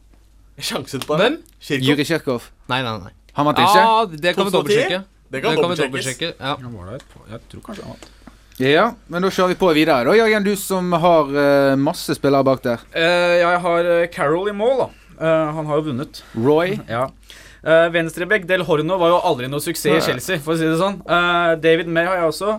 [0.58, 1.36] Sjansen på Hvem?
[1.38, 1.58] det.
[1.60, 1.88] Kirkhoff.
[1.88, 2.50] Juri Kirkhoff.
[2.72, 3.12] Nei, nei, nei.
[3.38, 3.78] Han vant ikke?
[3.78, 5.02] Ja, det kan vi dobbeltsjekke.
[5.30, 6.18] Det kan vi dobbeltsjekkes.
[6.18, 6.34] dobbeltsjekke.
[6.40, 6.56] Ja.
[7.30, 8.10] Jeg tror kanskje han vant.
[8.60, 10.04] Ja, men da kjører vi på videre.
[10.08, 12.84] Da, Jørgen, du som har eh, masse spillere bak der.
[12.92, 14.88] Eh, ja, jeg har eh, Carroll i mål, da.
[15.16, 16.22] Eh, han har jo vunnet.
[16.36, 16.78] Roy.
[16.92, 17.08] Ja.
[17.62, 20.80] Uh, Venstrebekk Del Horno var jo aldri noe suksess i Chelsea, for å si det
[20.80, 20.96] sånn.
[21.06, 22.56] Eh, David May har jeg også.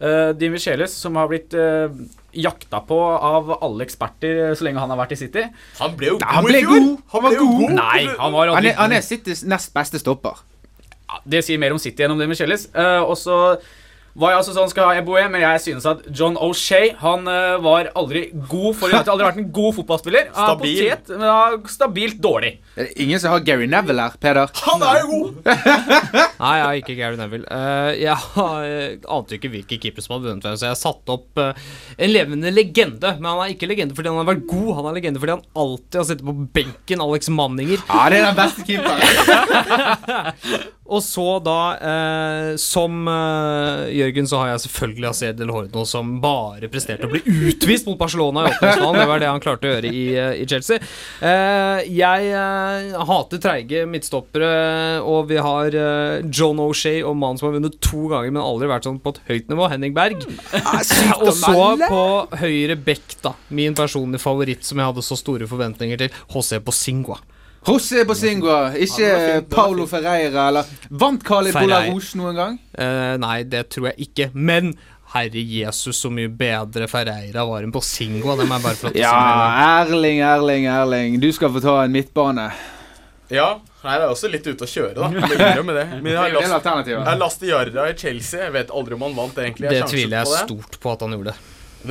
[0.00, 1.86] Uh, Dean Michelis, som har blitt uh,
[2.32, 5.42] jakta på av alle eksperter eh, så lenge han har vært i City.
[5.80, 6.86] Han ble jo Nei, han ble god!
[7.14, 7.74] Han var god!
[7.76, 10.40] Nei, han var Han aldri er, han er Citys nest beste stopper.
[11.26, 13.36] Det sier mer om City enn om Dimi Cheles Uh, og så
[14.18, 17.56] var jeg altså sånn skal ha Eboe, men jeg synes at John O'Shea Han eh,
[17.62, 20.30] var aldri god for har Aldri vært en god fotballspiller.
[20.34, 20.80] Han er Stabil.
[20.80, 22.52] Potet, men han stabilt dårlig.
[22.74, 24.52] Er det ingen som har Gary Neville her, Peder?
[24.66, 25.30] Han er jo god!
[26.42, 27.46] Nei, jeg har ikke Gary Neville.
[27.50, 31.16] Uh, jeg har, eh, ante ikke hvilke keepere som hadde vunnet hvem, så jeg satte
[31.16, 33.14] opp uh, en levende legende.
[33.18, 35.46] Men han er ikke legende fordi han har vært god, han er legende fordi han
[35.64, 37.06] alltid har sittet på benken.
[37.06, 37.80] Alex Manninger.
[37.88, 39.00] Ja, det er den beste keeperen.
[40.90, 46.16] Og så da, eh, som eh, Jørgen, så har jeg selvfølgelig Acer Del Horno, som
[46.22, 49.00] bare presterte å bli utvist mot Barcelona i åpningsfinalen.
[49.00, 50.80] Det var det han klarte å gjøre i, eh, i Chelsea.
[51.20, 54.52] Eh, jeg eh, hater treige midtstoppere,
[55.06, 55.76] og vi har
[56.28, 59.22] John O'Shea og mannen som har vunnet to ganger, men aldri vært sånn på et
[59.30, 60.24] høyt nivå, Henning Berg.
[61.20, 62.04] og så på
[62.42, 67.20] høyre bekk, da, min personlige favoritt som jeg hadde så store forventninger til, José Bosingua.
[67.66, 71.52] José Bosingua, ikke Paulo Ferreira, eller Vant Khalid.
[71.52, 72.54] Bolarouche noen gang?
[72.72, 74.30] Uh, nei, det tror jeg ikke.
[74.34, 74.72] Men
[75.12, 78.36] herre Jesus, så mye bedre Ferreira var enn Bosingua.
[78.40, 79.90] Det bare til å Ja, med.
[79.92, 81.18] Erling, Erling, Erling.
[81.20, 82.48] Du skal få ta en midtbane.
[83.30, 85.10] Ja, her er også litt ute å kjøre, da.
[85.12, 85.84] Jeg må innrømme det.
[86.02, 87.04] Men jeg har Det er jo Last- alternativ, jeg ja.
[87.10, 88.40] har Lastiarra i Chelsea.
[88.46, 89.68] Jeg vet aldri om han vant, egentlig.
[89.68, 90.44] Det Jeg det tviler jeg på det.
[90.48, 91.34] stort på at han gjorde.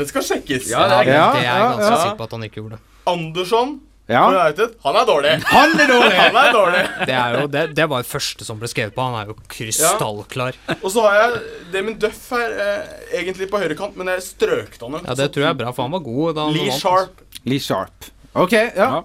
[0.02, 0.68] Det skal sjekkes.
[0.70, 2.02] Ja, det er Ja, det er jeg ja, ja.
[2.04, 2.80] sikker på at han ikke gjorde.
[3.10, 3.80] Andersson
[4.10, 4.24] Ja.
[4.26, 4.72] for United.
[4.86, 5.34] Han er dårlig.
[5.52, 6.16] Han er dårlig!
[6.20, 6.82] Han er dårlig.
[7.06, 9.06] Det, er jo, det, det var det første som ble skrevet på.
[9.06, 10.58] Han er jo krystallklar.
[10.82, 11.44] Og så har jeg
[11.76, 15.54] Damon Duff her, eh, egentlig på høyrekant, men jeg strøkte han Ja, Det tror jeg
[15.54, 16.36] er bra, for han var god.
[16.40, 16.82] Da han Lee vant.
[16.82, 17.24] Sharp.
[17.46, 18.10] Lee Sharp.
[18.34, 18.70] Ok, ja.
[18.76, 19.02] Ja.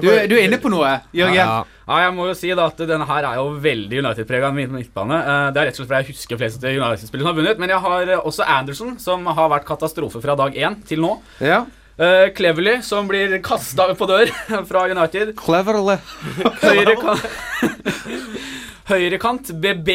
[0.00, 1.36] Du, du er inne på noe, Jørgen.
[1.36, 4.72] Ja, Ja, jeg må jo si da at denne her er jo veldig United-prega midt-
[4.72, 5.18] midtbane.
[5.20, 7.58] Eh, Det er rett og slett fordi jeg husker flest United-spillere som har vunnet.
[7.60, 11.18] Men jeg har også Anderson, som har vært katastrofe fra dag én til nå.
[11.44, 11.64] Ja.
[11.94, 14.30] Uh, Cleverly, som blir kasta på dør
[14.70, 15.34] fra United.
[15.38, 15.98] Cleverly.
[16.64, 17.26] Høyrekant
[18.90, 19.90] Høyrekant BB.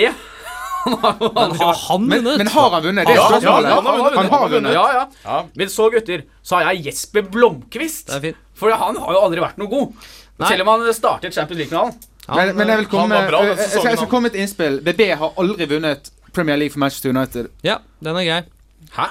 [0.85, 2.37] Han har Men har han Men, vunnet?
[2.39, 3.05] men har han vunnet?
[3.05, 3.69] Det er Ja, spørsmålet.
[3.69, 4.17] ja, han har vunnet.
[4.17, 4.73] Han har vunnet.
[4.73, 5.03] Ja, ja.
[5.25, 5.39] Ja.
[5.59, 8.13] Men så, gutter, så har jeg Jesper Blomkvist.
[8.55, 9.91] For han har jo aldri vært noe god.
[10.39, 10.47] Nei.
[10.53, 11.99] Selv om han startet Champions League-finalen.
[12.29, 14.79] Men, men jeg vil komme med, bra jeg, jeg, jeg komme med et innspill.
[14.85, 17.49] BB har aldri vunnet Premier League for Manchester United.
[17.65, 18.41] Ja, den er grei.
[18.95, 19.07] Hæ?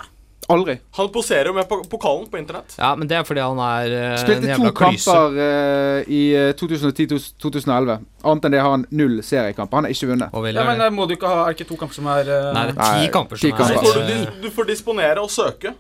[0.49, 0.79] Aldri.
[0.97, 2.73] Han poserer jo med pokalen på internett.
[2.79, 5.13] Ja, Men det er fordi han er uh, Spilte to jævla klyse.
[5.13, 7.99] kamper uh, i eh, 2010-2011.
[8.25, 9.77] Annet enn det har han null seriekamper.
[9.77, 10.33] Han har ikke vunnet.
[10.55, 12.49] Ja, men eh, må du ikke ha Er det ikke to kamper som er uh...
[12.57, 13.83] Nei, det er ti kamper som Så kamper.
[13.85, 15.75] får er du, eh, du får disponere og søke.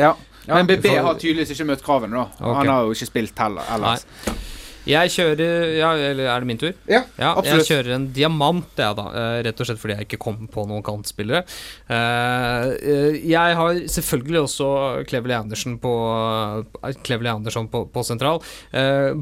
[0.00, 0.14] Ja.
[0.48, 2.24] Men BB får- har tydeligvis ikke møtt kravene, da.
[2.40, 2.54] Okay.
[2.62, 3.68] Han har jo ikke spilt heller.
[3.76, 4.06] Ellers.
[4.86, 6.72] Jeg kjører Ja, eller er det min tur?
[6.90, 7.64] Ja, Ja, absolutt.
[7.64, 9.06] jeg kjører en diamant, jeg, da.
[9.16, 11.44] eh, Rett og slett fordi jeg ikke kom på noen kantspillere.
[11.88, 14.68] Eh, eh, jeg har selvfølgelig også
[15.08, 15.92] Cleverly Anderson på
[17.04, 18.42] Cleverly Anderson på, på sentral.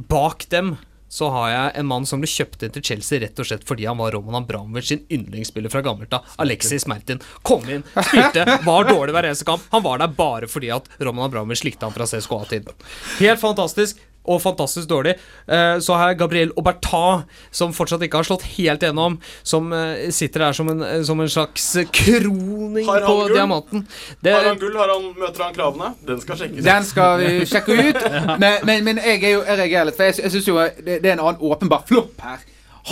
[0.09, 0.75] Bak dem
[1.13, 3.85] så har jeg en mann som ble kjøpt inn til Chelsea rett og slett fordi
[3.85, 6.25] han var Roman Abramovic sin yndlingsspiller fra gammelt av.
[6.41, 7.21] Alexis Mertin.
[7.45, 9.67] Kom inn, spilte, var dårlig hver eneste kamp.
[9.75, 12.73] Han var der bare fordi at Roman Abramovic likte han fra CSKA-tiden.
[13.21, 14.01] Helt fantastisk.
[14.25, 15.17] Og fantastisk dårlig.
[15.51, 19.17] Eh, så har jeg Gabriel Aubertin, som fortsatt ikke har slått helt gjennom.
[19.43, 23.35] Som eh, sitter der som en, eh, som en slags kroning Har han på gull?
[23.35, 23.83] diamanten.
[24.23, 24.77] Det, Har han gull?
[24.79, 25.91] Har han, møter han kravene?
[26.07, 26.63] Den skal sjekkes.
[26.65, 28.01] Den skal vi sjekke ut.
[28.39, 31.01] Men, men, men jeg er jo jeg reagerer litt, for jeg, jeg syns jo det,
[31.03, 32.39] det er en annen åpenbar flopp her.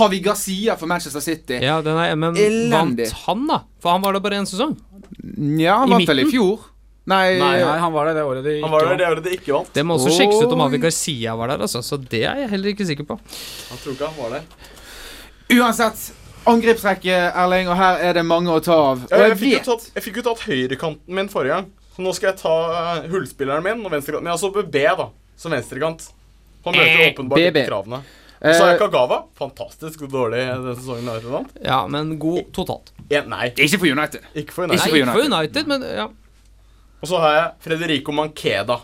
[0.01, 1.57] Har vi Garcia for Manchester City?
[1.63, 3.07] ja, den er, men Elendig.
[3.11, 3.57] vant han, da?
[3.83, 4.77] For han var der bare én sesong.
[5.59, 6.67] Ja, han I vant vel i fjor.
[7.09, 9.31] Nei, Nei, nei, han var det det året de ikke var der det året de
[9.35, 9.71] ikke vant.
[9.75, 10.61] Det må også sjekkes ut om.
[10.67, 11.81] Avi Garcia var der, altså.
[11.83, 13.17] Så det er jeg heller ikke sikker på.
[13.71, 14.45] Han tror ikke han var der.
[15.57, 16.05] Uansett,
[16.47, 19.03] angrepsrekke, Erling, og her er det mange å ta av.
[19.09, 21.73] Og jeg, jeg fikk jo tatt, jeg fikk jo tatt høyrekanten min forrige gang.
[21.97, 24.29] Så nå skal jeg ta uh, hullspilleren min og venstrekanten.
[24.29, 25.09] Men altså B, da.
[25.41, 26.07] Som venstrekant.
[26.69, 28.03] Han møter Eh, åpenbart ikke kravene.
[28.41, 29.19] Og så er Eh, Kagawa.
[29.37, 31.49] Fantastisk dårlig denne sesongen.
[31.65, 32.93] Ja, men god totalt.
[33.11, 34.23] Ja, nei, Ikke for United.
[34.35, 34.81] ikke for United.
[34.87, 36.09] nei, ikke for United, men ja.
[37.01, 38.81] Og så har jeg Frederico Mankeda.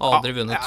[0.00, 0.58] Aldri vunnet.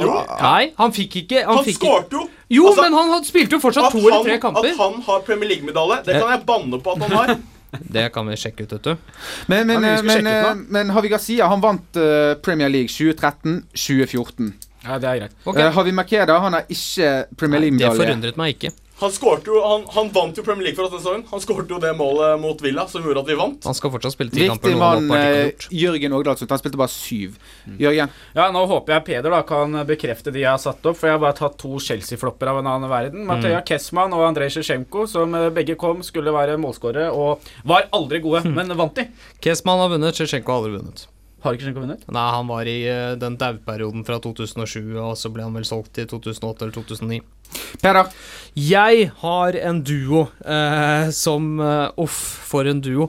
[0.00, 2.20] Jo, Nei, han fikk ikke Han, han fikk ikke skårte jo!
[2.54, 4.68] Jo, Altså, men han had- spilte jo fortsatt At to eller han, tre kamper.
[4.70, 7.32] at han har Premier League-medalje, det kan jeg banne på at han har.
[7.96, 8.96] Det kan vi sjekke ut, vet du.
[9.46, 14.48] Men, men, men vi eh, men, men Havi Garcia han vant eh, Premier League 2013-2014.
[14.86, 15.36] Ja, det er greit.
[15.46, 15.58] Ok.
[15.60, 18.00] Eh, Havi Makeda han har ikke Premier Nei, det League-medalje.
[18.06, 18.72] forundret meg ikke.
[19.00, 19.12] Han
[19.46, 21.24] jo Han, han vant jo Premier League for oss den sesongen.
[21.30, 23.64] Han skårte jo det målet mot Villa som gjorde at vi vant.
[23.64, 24.70] Han skal fortsatt spille ti kamper.
[24.70, 25.68] Riktig nå, mann, eh.
[25.72, 26.50] Jørgen Ågdalsson.
[26.50, 27.38] Han spilte bare syv.
[27.80, 28.12] Jørgen?
[28.36, 31.16] Ja, Nå håper jeg Peder da kan bekrefte de jeg har satt opp, for jeg
[31.16, 33.24] har bare tatt to Chelsea-flopper av en annen verden.
[33.28, 38.20] Matøya Kessman og Andrej Sjesjenko, som eh, begge kom, skulle være målskårere og var aldri
[38.24, 39.08] gode, men vant de.
[39.40, 41.06] Kessman har vunnet, Sjesjenko har aldri vunnet.
[41.40, 42.06] Har ikke Sjezjenko ut?
[42.12, 46.00] Nei, han var i eh, den dauperioden fra 2007, og så ble han vel solgt
[46.02, 47.20] i 2008 eller 2009.
[47.82, 48.04] Pera,
[48.54, 52.18] Jeg har en duo eh, som eh, Uff,
[52.50, 53.08] for en duo.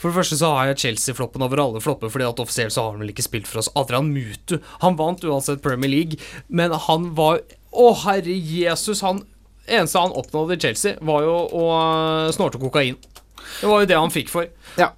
[0.00, 2.94] For det første så har jeg Chelsea-floppen over alle flopper, fordi at offisielt så har
[2.94, 3.68] han vel ikke spilt for oss.
[3.76, 4.56] Adrian Mutu.
[4.80, 9.04] Han vant uansett Premier League, men han var Å, herre Jesus!
[9.06, 9.20] Han
[9.70, 11.66] eneste han oppnådde i Chelsea, var jo å
[12.34, 12.96] snorte kokain.
[13.60, 14.48] Det var jo det han fikk for.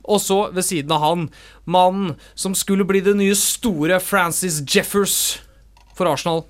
[0.04, 1.26] Og så, ved siden av han,
[1.64, 5.18] mannen som skulle bli det nye store Francis Jeffers
[5.98, 6.44] for Arsenal.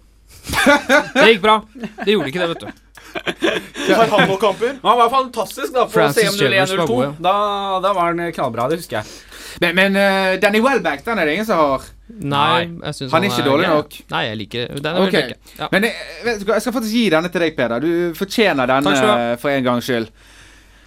[1.15, 1.61] Det gikk bra.
[2.05, 2.79] Det gjorde ikke det, vet du.
[3.93, 4.79] Har han noen kamper?
[4.83, 6.87] Han var fantastisk da på Francis Jeffers var 0102.
[6.95, 7.13] god, ja.
[7.19, 7.35] Da,
[7.85, 9.21] da var han knallbra, det husker jeg.
[9.61, 11.85] Men, men uh, Danny Welbeck, den er det ingen som har.
[12.13, 13.97] Nei, jeg synes han er ikke dårlig nok.
[14.13, 14.99] Nei, jeg liker den.
[15.07, 15.33] Okay.
[15.33, 15.55] Ok.
[15.59, 15.69] Ja.
[15.73, 17.85] Men jeg, vet du hva, jeg skal faktisk gi denne til deg, Peder.
[17.85, 20.09] Du fortjener eh, for en gangs skyld.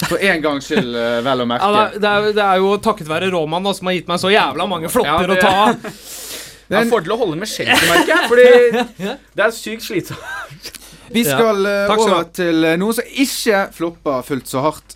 [0.03, 1.63] For en gangs skyld, eh, vel å merke.
[1.63, 4.09] Ja, det, er, det, er, det er jo takket være Roman da, som har gitt
[4.11, 6.01] meg så jævla mange flopper Ja, det- å ta av.
[6.65, 8.27] Det er en fordel å holde med Chelsea, merker jeg.
[8.31, 10.71] Fordi det er sykt slitsomt.
[11.13, 14.95] Vi skal eh, over til noen noe som ikke flopper fullt så hardt.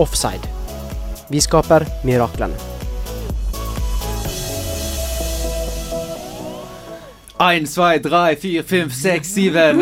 [0.00, 0.48] Offside.
[1.28, 2.56] Vi skaper miraklene.
[7.40, 9.80] Ein, zwei, drei, fire, fem, seks, syven.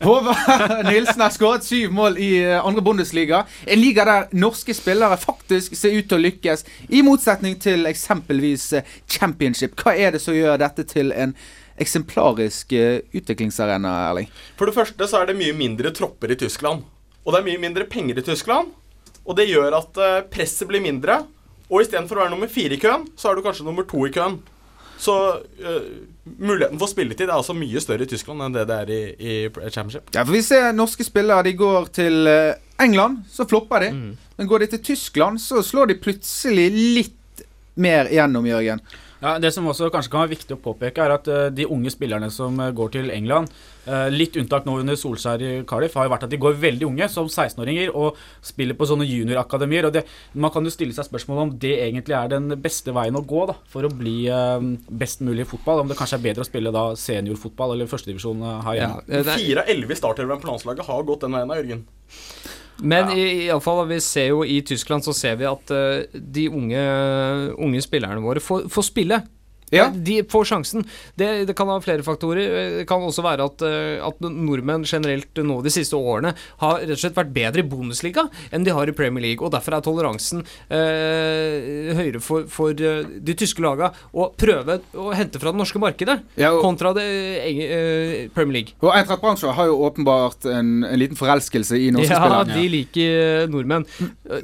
[0.00, 3.42] Håvard Nilsen har skåret syv mål i eh, andre Bundesliga.
[3.64, 8.66] En liga der norske spillere faktisk ser ut til å lykkes, i motsetning til eksempelvis
[8.76, 9.76] eh, Championship.
[9.80, 11.32] Hva er det som gjør dette til en
[11.80, 14.28] eksemplarisk eh, utviklingsarena, Erling?
[14.60, 16.84] For det første så er det mye mindre tropper i Tyskland.
[17.24, 18.76] Og det er mye mindre penger i Tyskland.
[19.26, 21.20] Og det gjør at eh, presset blir mindre.
[21.66, 24.12] Og istedenfor å være nummer fire i køen, så er du kanskje nummer to i
[24.14, 24.38] køen.
[25.02, 25.88] Så uh,
[26.38, 29.34] muligheten for spilletid er altså mye større i Tyskland enn det det er i, i
[29.68, 30.08] Championship.
[30.14, 33.90] Ja, for Vi ser norske spillere de går til eh, England, så flopper de.
[34.38, 37.44] Men går de til Tyskland, så slår de plutselig litt
[37.76, 38.80] mer igjennom, Jørgen.
[39.20, 42.30] Ja, Det som også kanskje kan være viktig å påpeke, er at de unge spillerne
[42.32, 43.52] som går til England,
[44.10, 47.08] litt unntak nå under Solskjær i Cardiff, har jo vært at de går veldig unge,
[47.12, 49.86] som 16-åringer, og spiller på sånne juniorakademier.
[49.88, 53.18] og det, Man kan jo stille seg spørsmål om det egentlig er den beste veien
[53.18, 55.84] å gå da, for å bli eh, best mulig i fotball.
[55.84, 59.22] Om det kanskje er bedre å spille da seniorfotball eller førstedivisjon uh, her hjemme.
[59.32, 61.84] Fire av elleve startelvere på landslaget har gått den veien av Jørgen.
[62.76, 66.04] Men i, i alle fall, vi ser jo i Tyskland så ser vi at uh,
[66.12, 66.82] de unge,
[67.56, 69.22] unge spillerne våre får, får spille.
[69.74, 69.88] Ja.
[69.90, 70.84] De får sjansen.
[71.18, 72.52] Det, det kan ha flere faktorer.
[72.78, 76.94] Det kan også være at, eh, at nordmenn generelt nå de siste årene har rett
[76.94, 79.42] og slett vært bedre i Bundesliga enn de har i Premier League.
[79.42, 85.10] Og derfor er toleransen eh, høyere for, for eh, de tyske lagene å prøve å
[85.16, 87.06] hente fra det norske markedet Ja, og- kontra det
[87.42, 88.76] eh, Premier League.
[88.82, 92.54] Og Eintracht Bransjø har jo åpenbart en, en liten forelskelse i norske Ja, spillere.
[92.54, 93.86] de liker eh, nordmenn.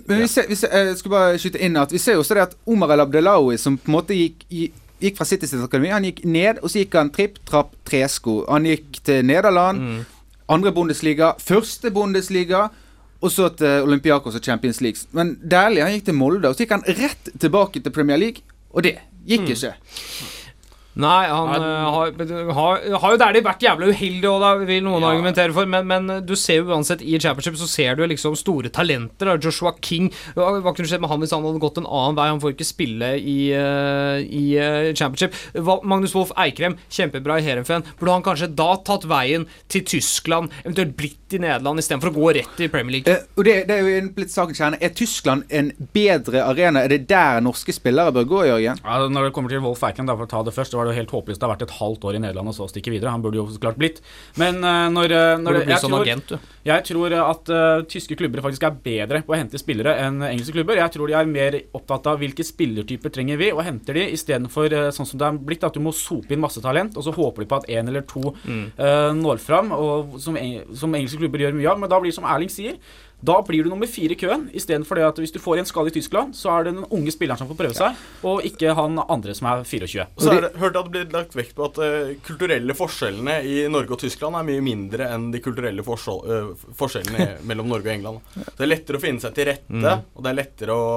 [0.09, 2.37] Men vi ser, vi ser, jeg skulle bare skyte inn at vi ser jo også
[2.39, 4.71] det at Omar El Abdelawi, som på en måte gikk, i-
[5.03, 8.40] gikk fra Citizens akademi, han gikk ned, og så gikk han tripp, trapp, tresko.
[8.48, 10.05] Han gikk til Nederland,
[10.53, 12.69] andre Bundesliga, første Bundesliga,
[13.23, 15.05] og så til Olympiakos og Champions League.
[15.15, 18.42] Men Dæhlie, han gikk til Molde, og så gikk han rett tilbake til Premier League,
[18.73, 18.96] og det
[19.27, 19.75] gikk ikke.
[21.01, 22.11] Nei, han eh, har,
[22.57, 25.87] har, har jo der de vært jævlig uheldig, og da vil noen argumentere for, men,
[25.88, 29.31] men du ser jo uansett i championship så ser du liksom store talenter.
[29.31, 29.38] Da.
[29.43, 32.29] Joshua King Hva kunne skjedd med han hvis han hadde gått en annen vei?
[32.33, 35.38] Han får ikke spille i, eh, i eh, championship.
[35.63, 37.87] Magnus Wolff Eikrem, kjempebra i Heerenveen.
[38.01, 42.35] Burde han kanskje da tatt veien til Tyskland, eventuelt blitt i Nederland, istedenfor å gå
[42.40, 43.13] rett i Premier League?
[43.13, 44.81] Eh, og det, det er jo en blitt litt sakens kjerne.
[44.81, 46.85] Er Tyskland en bedre arena?
[46.85, 48.81] Er det der norske spillere bør gå, Jørgen?
[48.83, 50.91] Ja, når det kommer til Wolf Eikrem, da, for å ta det først, så var
[50.91, 51.39] det jo helt håpløst.
[51.41, 53.15] Det har vært et halvt år i Nederland og så stikke videre.
[53.15, 54.03] Han burde jo så klart blitt.
[54.37, 56.33] Men eh, når, eh, når det- jeg sånn tror- agent.
[56.65, 60.55] Jeg tror at uh, tyske klubber faktisk er bedre på å hente spillere enn engelske
[60.55, 60.77] klubber.
[60.79, 64.71] Jeg tror de er mer opptatt av hvilke spillertyper trenger vi, og henter de istedenfor
[64.73, 67.13] uh, sånn som det er blitt, at du må sope inn masse talent, og så
[67.17, 68.73] håper de på at én eller to Mm.
[68.79, 70.37] uh, når fram, og som,
[70.75, 71.79] som engelske klubber gjør mye av.
[71.83, 72.77] Men da blir det som Erling sier.
[73.23, 75.92] Da blir du nummer fire i køen, istedenfor det at hvis du får en skade
[75.92, 78.98] i Tyskland, så er det den unge spilleren som får prøve seg, og ikke han
[79.04, 80.06] andre som er 24.
[80.16, 82.75] Og så er det, hørte jeg at det blir lagt vekt på at uh, kulturelle
[82.75, 87.70] forskjellene i Norge og Tyskland er mye mindre enn de kulturelle forskjell, uh, forskjellene mellom
[87.70, 88.35] Norge og England.
[88.35, 90.02] Så det er lettere å finne seg til rette, Mm.
[90.18, 90.88] og det er lettere å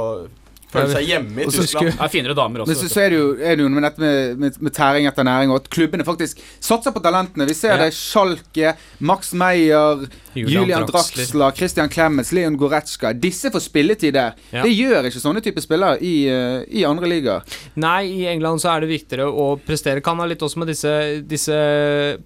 [0.75, 1.91] føle seg hjemme i Tyskland.
[1.95, 2.71] Det er finere damer også.
[2.73, 5.07] Men så, så er det jo, er det jo med dette med, med, med tæring
[5.09, 7.47] etter næring, og at klubbene faktisk satser på talentene.
[7.49, 7.85] Vi ser Ja.
[7.85, 10.05] det Schalke, Max Meyer,
[10.35, 11.23] Julian Julian, Draxler.
[11.25, 13.13] Draxler, Christian Clemens, Leon Goretzka.
[13.13, 14.35] Disse får spilletid der.
[14.51, 14.63] Ja.
[14.63, 17.43] Det gjør ikke sånne typer spillere i, eh, i andre ligaer.
[17.79, 20.01] Nei, i England så er det viktigere å prestere.
[20.05, 20.91] Kan ha litt også med disse,
[21.25, 21.55] disse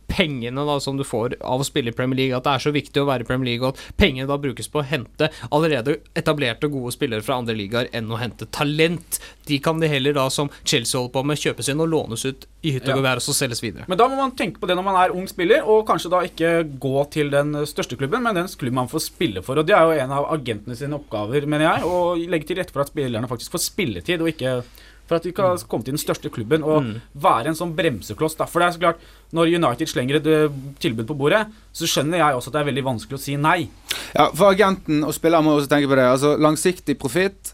[0.09, 2.73] pengene da som du får av å spille i Premier League, at det er så
[2.75, 5.99] viktig å være i Premier League, og at pengene da brukes på å hente allerede
[6.17, 9.19] etablerte, gode spillere fra andre ligaer enn å hente talent.
[9.45, 12.45] De kan de heller da, som Chelsea holder på med, kjøpes inn og lånes ut
[12.63, 12.93] i hytt Ja.
[12.95, 13.85] og gevær, og så selges videre.
[13.87, 16.21] Men da må man tenke på det når man er ung spiller, og kanskje da
[16.21, 19.57] ikke gå til den største klubben, men den klubben man får spille for.
[19.57, 22.71] Og det er jo en av agentene sine oppgaver, mener jeg, å legge til rette
[22.71, 24.63] for at spillerne faktisk får spilletid, og ikke
[25.09, 27.01] for at de kan komme til den største klubben og Mm.
[27.17, 28.37] være en sånn bremsekloss.
[28.37, 28.45] Da.
[28.45, 28.97] For det er så klart,
[29.33, 32.83] når United slenger et tilbud på bordet, så skjønner jeg også at det er veldig
[32.83, 33.69] vanskelig å si nei.
[34.13, 36.05] Ja, For agenten og spilleren må også tenke på det.
[36.05, 37.53] Altså Langsiktig profitt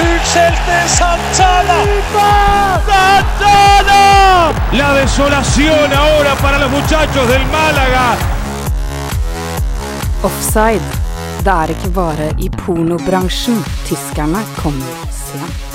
[0.00, 1.78] Utskjelte Santana.
[2.86, 4.02] Santana.
[4.72, 8.16] La desolación ahora para los muchachos del Málaga.
[10.22, 10.82] Offside.
[11.44, 15.72] Det er ikke bare i pornobransjen tyskerne kommer sent.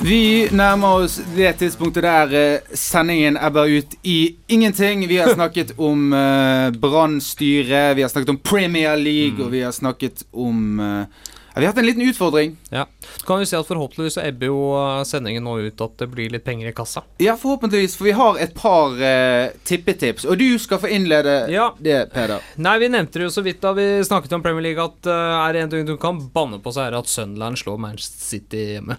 [0.00, 5.08] Vi nærmer oss det tidspunktet der eh, sendingen ebber ut i ingenting.
[5.08, 9.72] Vi har snakket om uh, Brann-styret, vi har snakket om Premier League, og vi har
[9.72, 11.26] snakket om eh,
[11.58, 12.56] ja, Vi har hatt en liten utfordring.
[12.70, 12.86] Ja.
[13.16, 16.06] Så kan vi si at forhåpentligvis så ebber jo eh, sendingen nå ut at det
[16.12, 17.02] blir litt penger i kassa.
[17.18, 20.28] Ja, forhåpentligvis, for vi har et par eh, tippetips.
[20.28, 21.34] Og du skal få innlede
[21.82, 22.46] det, Peder.
[22.62, 25.42] Nei, vi nevnte det jo så vidt da vi snakket om Premier League, at uh,
[25.48, 28.24] er det en ting du kan banne på, så er det at Sunderland slår Manchester
[28.36, 28.98] City hjemme.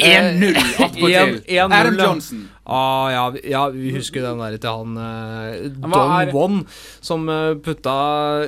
[0.00, 1.42] 1-0 attpåtil.
[1.58, 1.98] Adam.
[1.98, 2.48] Johnson.
[2.68, 6.58] Ah, ja, ja, vi husker den der til han eh, Don er- One,
[7.00, 7.94] som eh, putta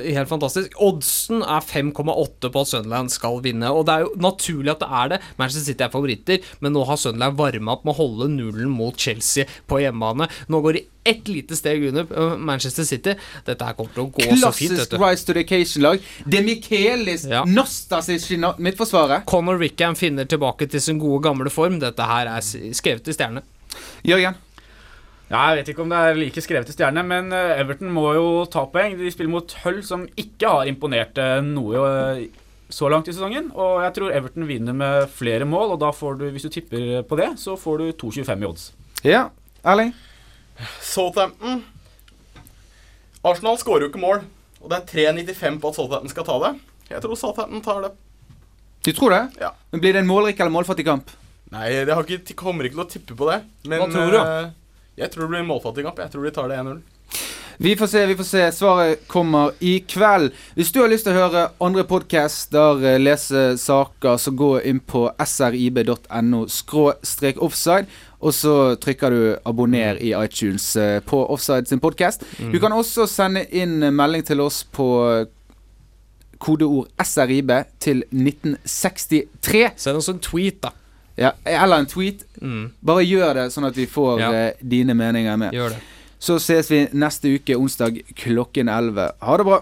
[0.05, 0.75] helt fantastisk.
[0.79, 4.89] Oddsen er 5,8 på at Sunderland skal vinne, og det er jo naturlig at det
[5.01, 5.19] er det.
[5.41, 8.93] Manchester City er favoritter, men nå har Sunderland varma opp med å holde nullen mot
[9.01, 10.29] Chelsea på hjemmebane.
[10.53, 13.15] Nå går de ett lite steg under eh, Manchester City.
[13.47, 14.75] Dette her kommer til å gå så fint.
[14.77, 14.99] Klassisk.
[15.01, 16.03] Rise to the Occasion-lag.
[16.29, 19.25] Det Michaelis Nostas i na- midtforsvaret.
[19.25, 21.79] Conor Rickham finner tilbake til sin gode, gamle form.
[21.81, 23.41] Dette her er skrevet i stjernene.
[24.07, 24.37] Jørgen?
[25.31, 28.09] Ja, jeg vet ikke om det er like skrevet i stjerne, men eh, Everton må
[28.17, 28.97] jo ta poeng.
[28.99, 32.25] De spiller mot Hull, som ikke har imponert eh, noe eh,
[32.71, 33.47] så langt i sesongen.
[33.55, 37.05] Og jeg tror Everton vinner med flere mål, og da får du, hvis du tipper
[37.07, 38.67] på det, så får du 2,25 i odds.
[39.07, 39.23] Ja,
[39.63, 39.95] Erling?
[40.83, 41.63] Southampton
[43.25, 44.23] Arsenal skårer jo ikke mål,
[44.59, 46.51] og det er 3,95 på at Southampton skal ta det.
[46.91, 47.95] Jeg tror Southampton tar det.
[48.83, 49.23] Du tror det?
[49.39, 49.53] Ja.
[49.71, 51.11] Men Blir det en målrik eller målfattig kamp?
[51.51, 53.41] Nei, jeg har ikke, kommer ikke til å tippe på det.
[53.67, 54.51] Men Hva tror du, eh,
[55.01, 55.99] jeg tror det blir en målfattig kamp.
[55.99, 56.81] Jeg tror de tar det 1-0.
[57.61, 58.51] Vi får se, vi får se.
[58.51, 60.31] Svaret kommer i kveld.
[60.55, 64.79] Hvis du har lyst til å høre andre podcaster, eh, lese saker, så gå inn
[64.79, 66.45] på srib.no
[67.45, 67.85] offside.
[68.21, 72.23] Og så trykker du 'abonner' i iTunes eh, på Offside sin podkast.
[72.39, 72.51] Mm.
[72.51, 75.27] Du kan også sende inn melding til oss på
[76.39, 79.71] kodeord SRIB til 1963.
[79.75, 80.69] Send oss en tweet, da.
[81.21, 82.23] Ja, eller en tweet.
[82.41, 82.71] Mm.
[82.81, 84.31] Bare gjør det, sånn at vi får Ja.
[84.33, 85.53] eh, dine meninger med.
[85.53, 85.81] Gjør det.
[86.21, 89.11] Så ses vi neste uke, onsdag klokken 11.
[89.21, 89.61] Ha det bra.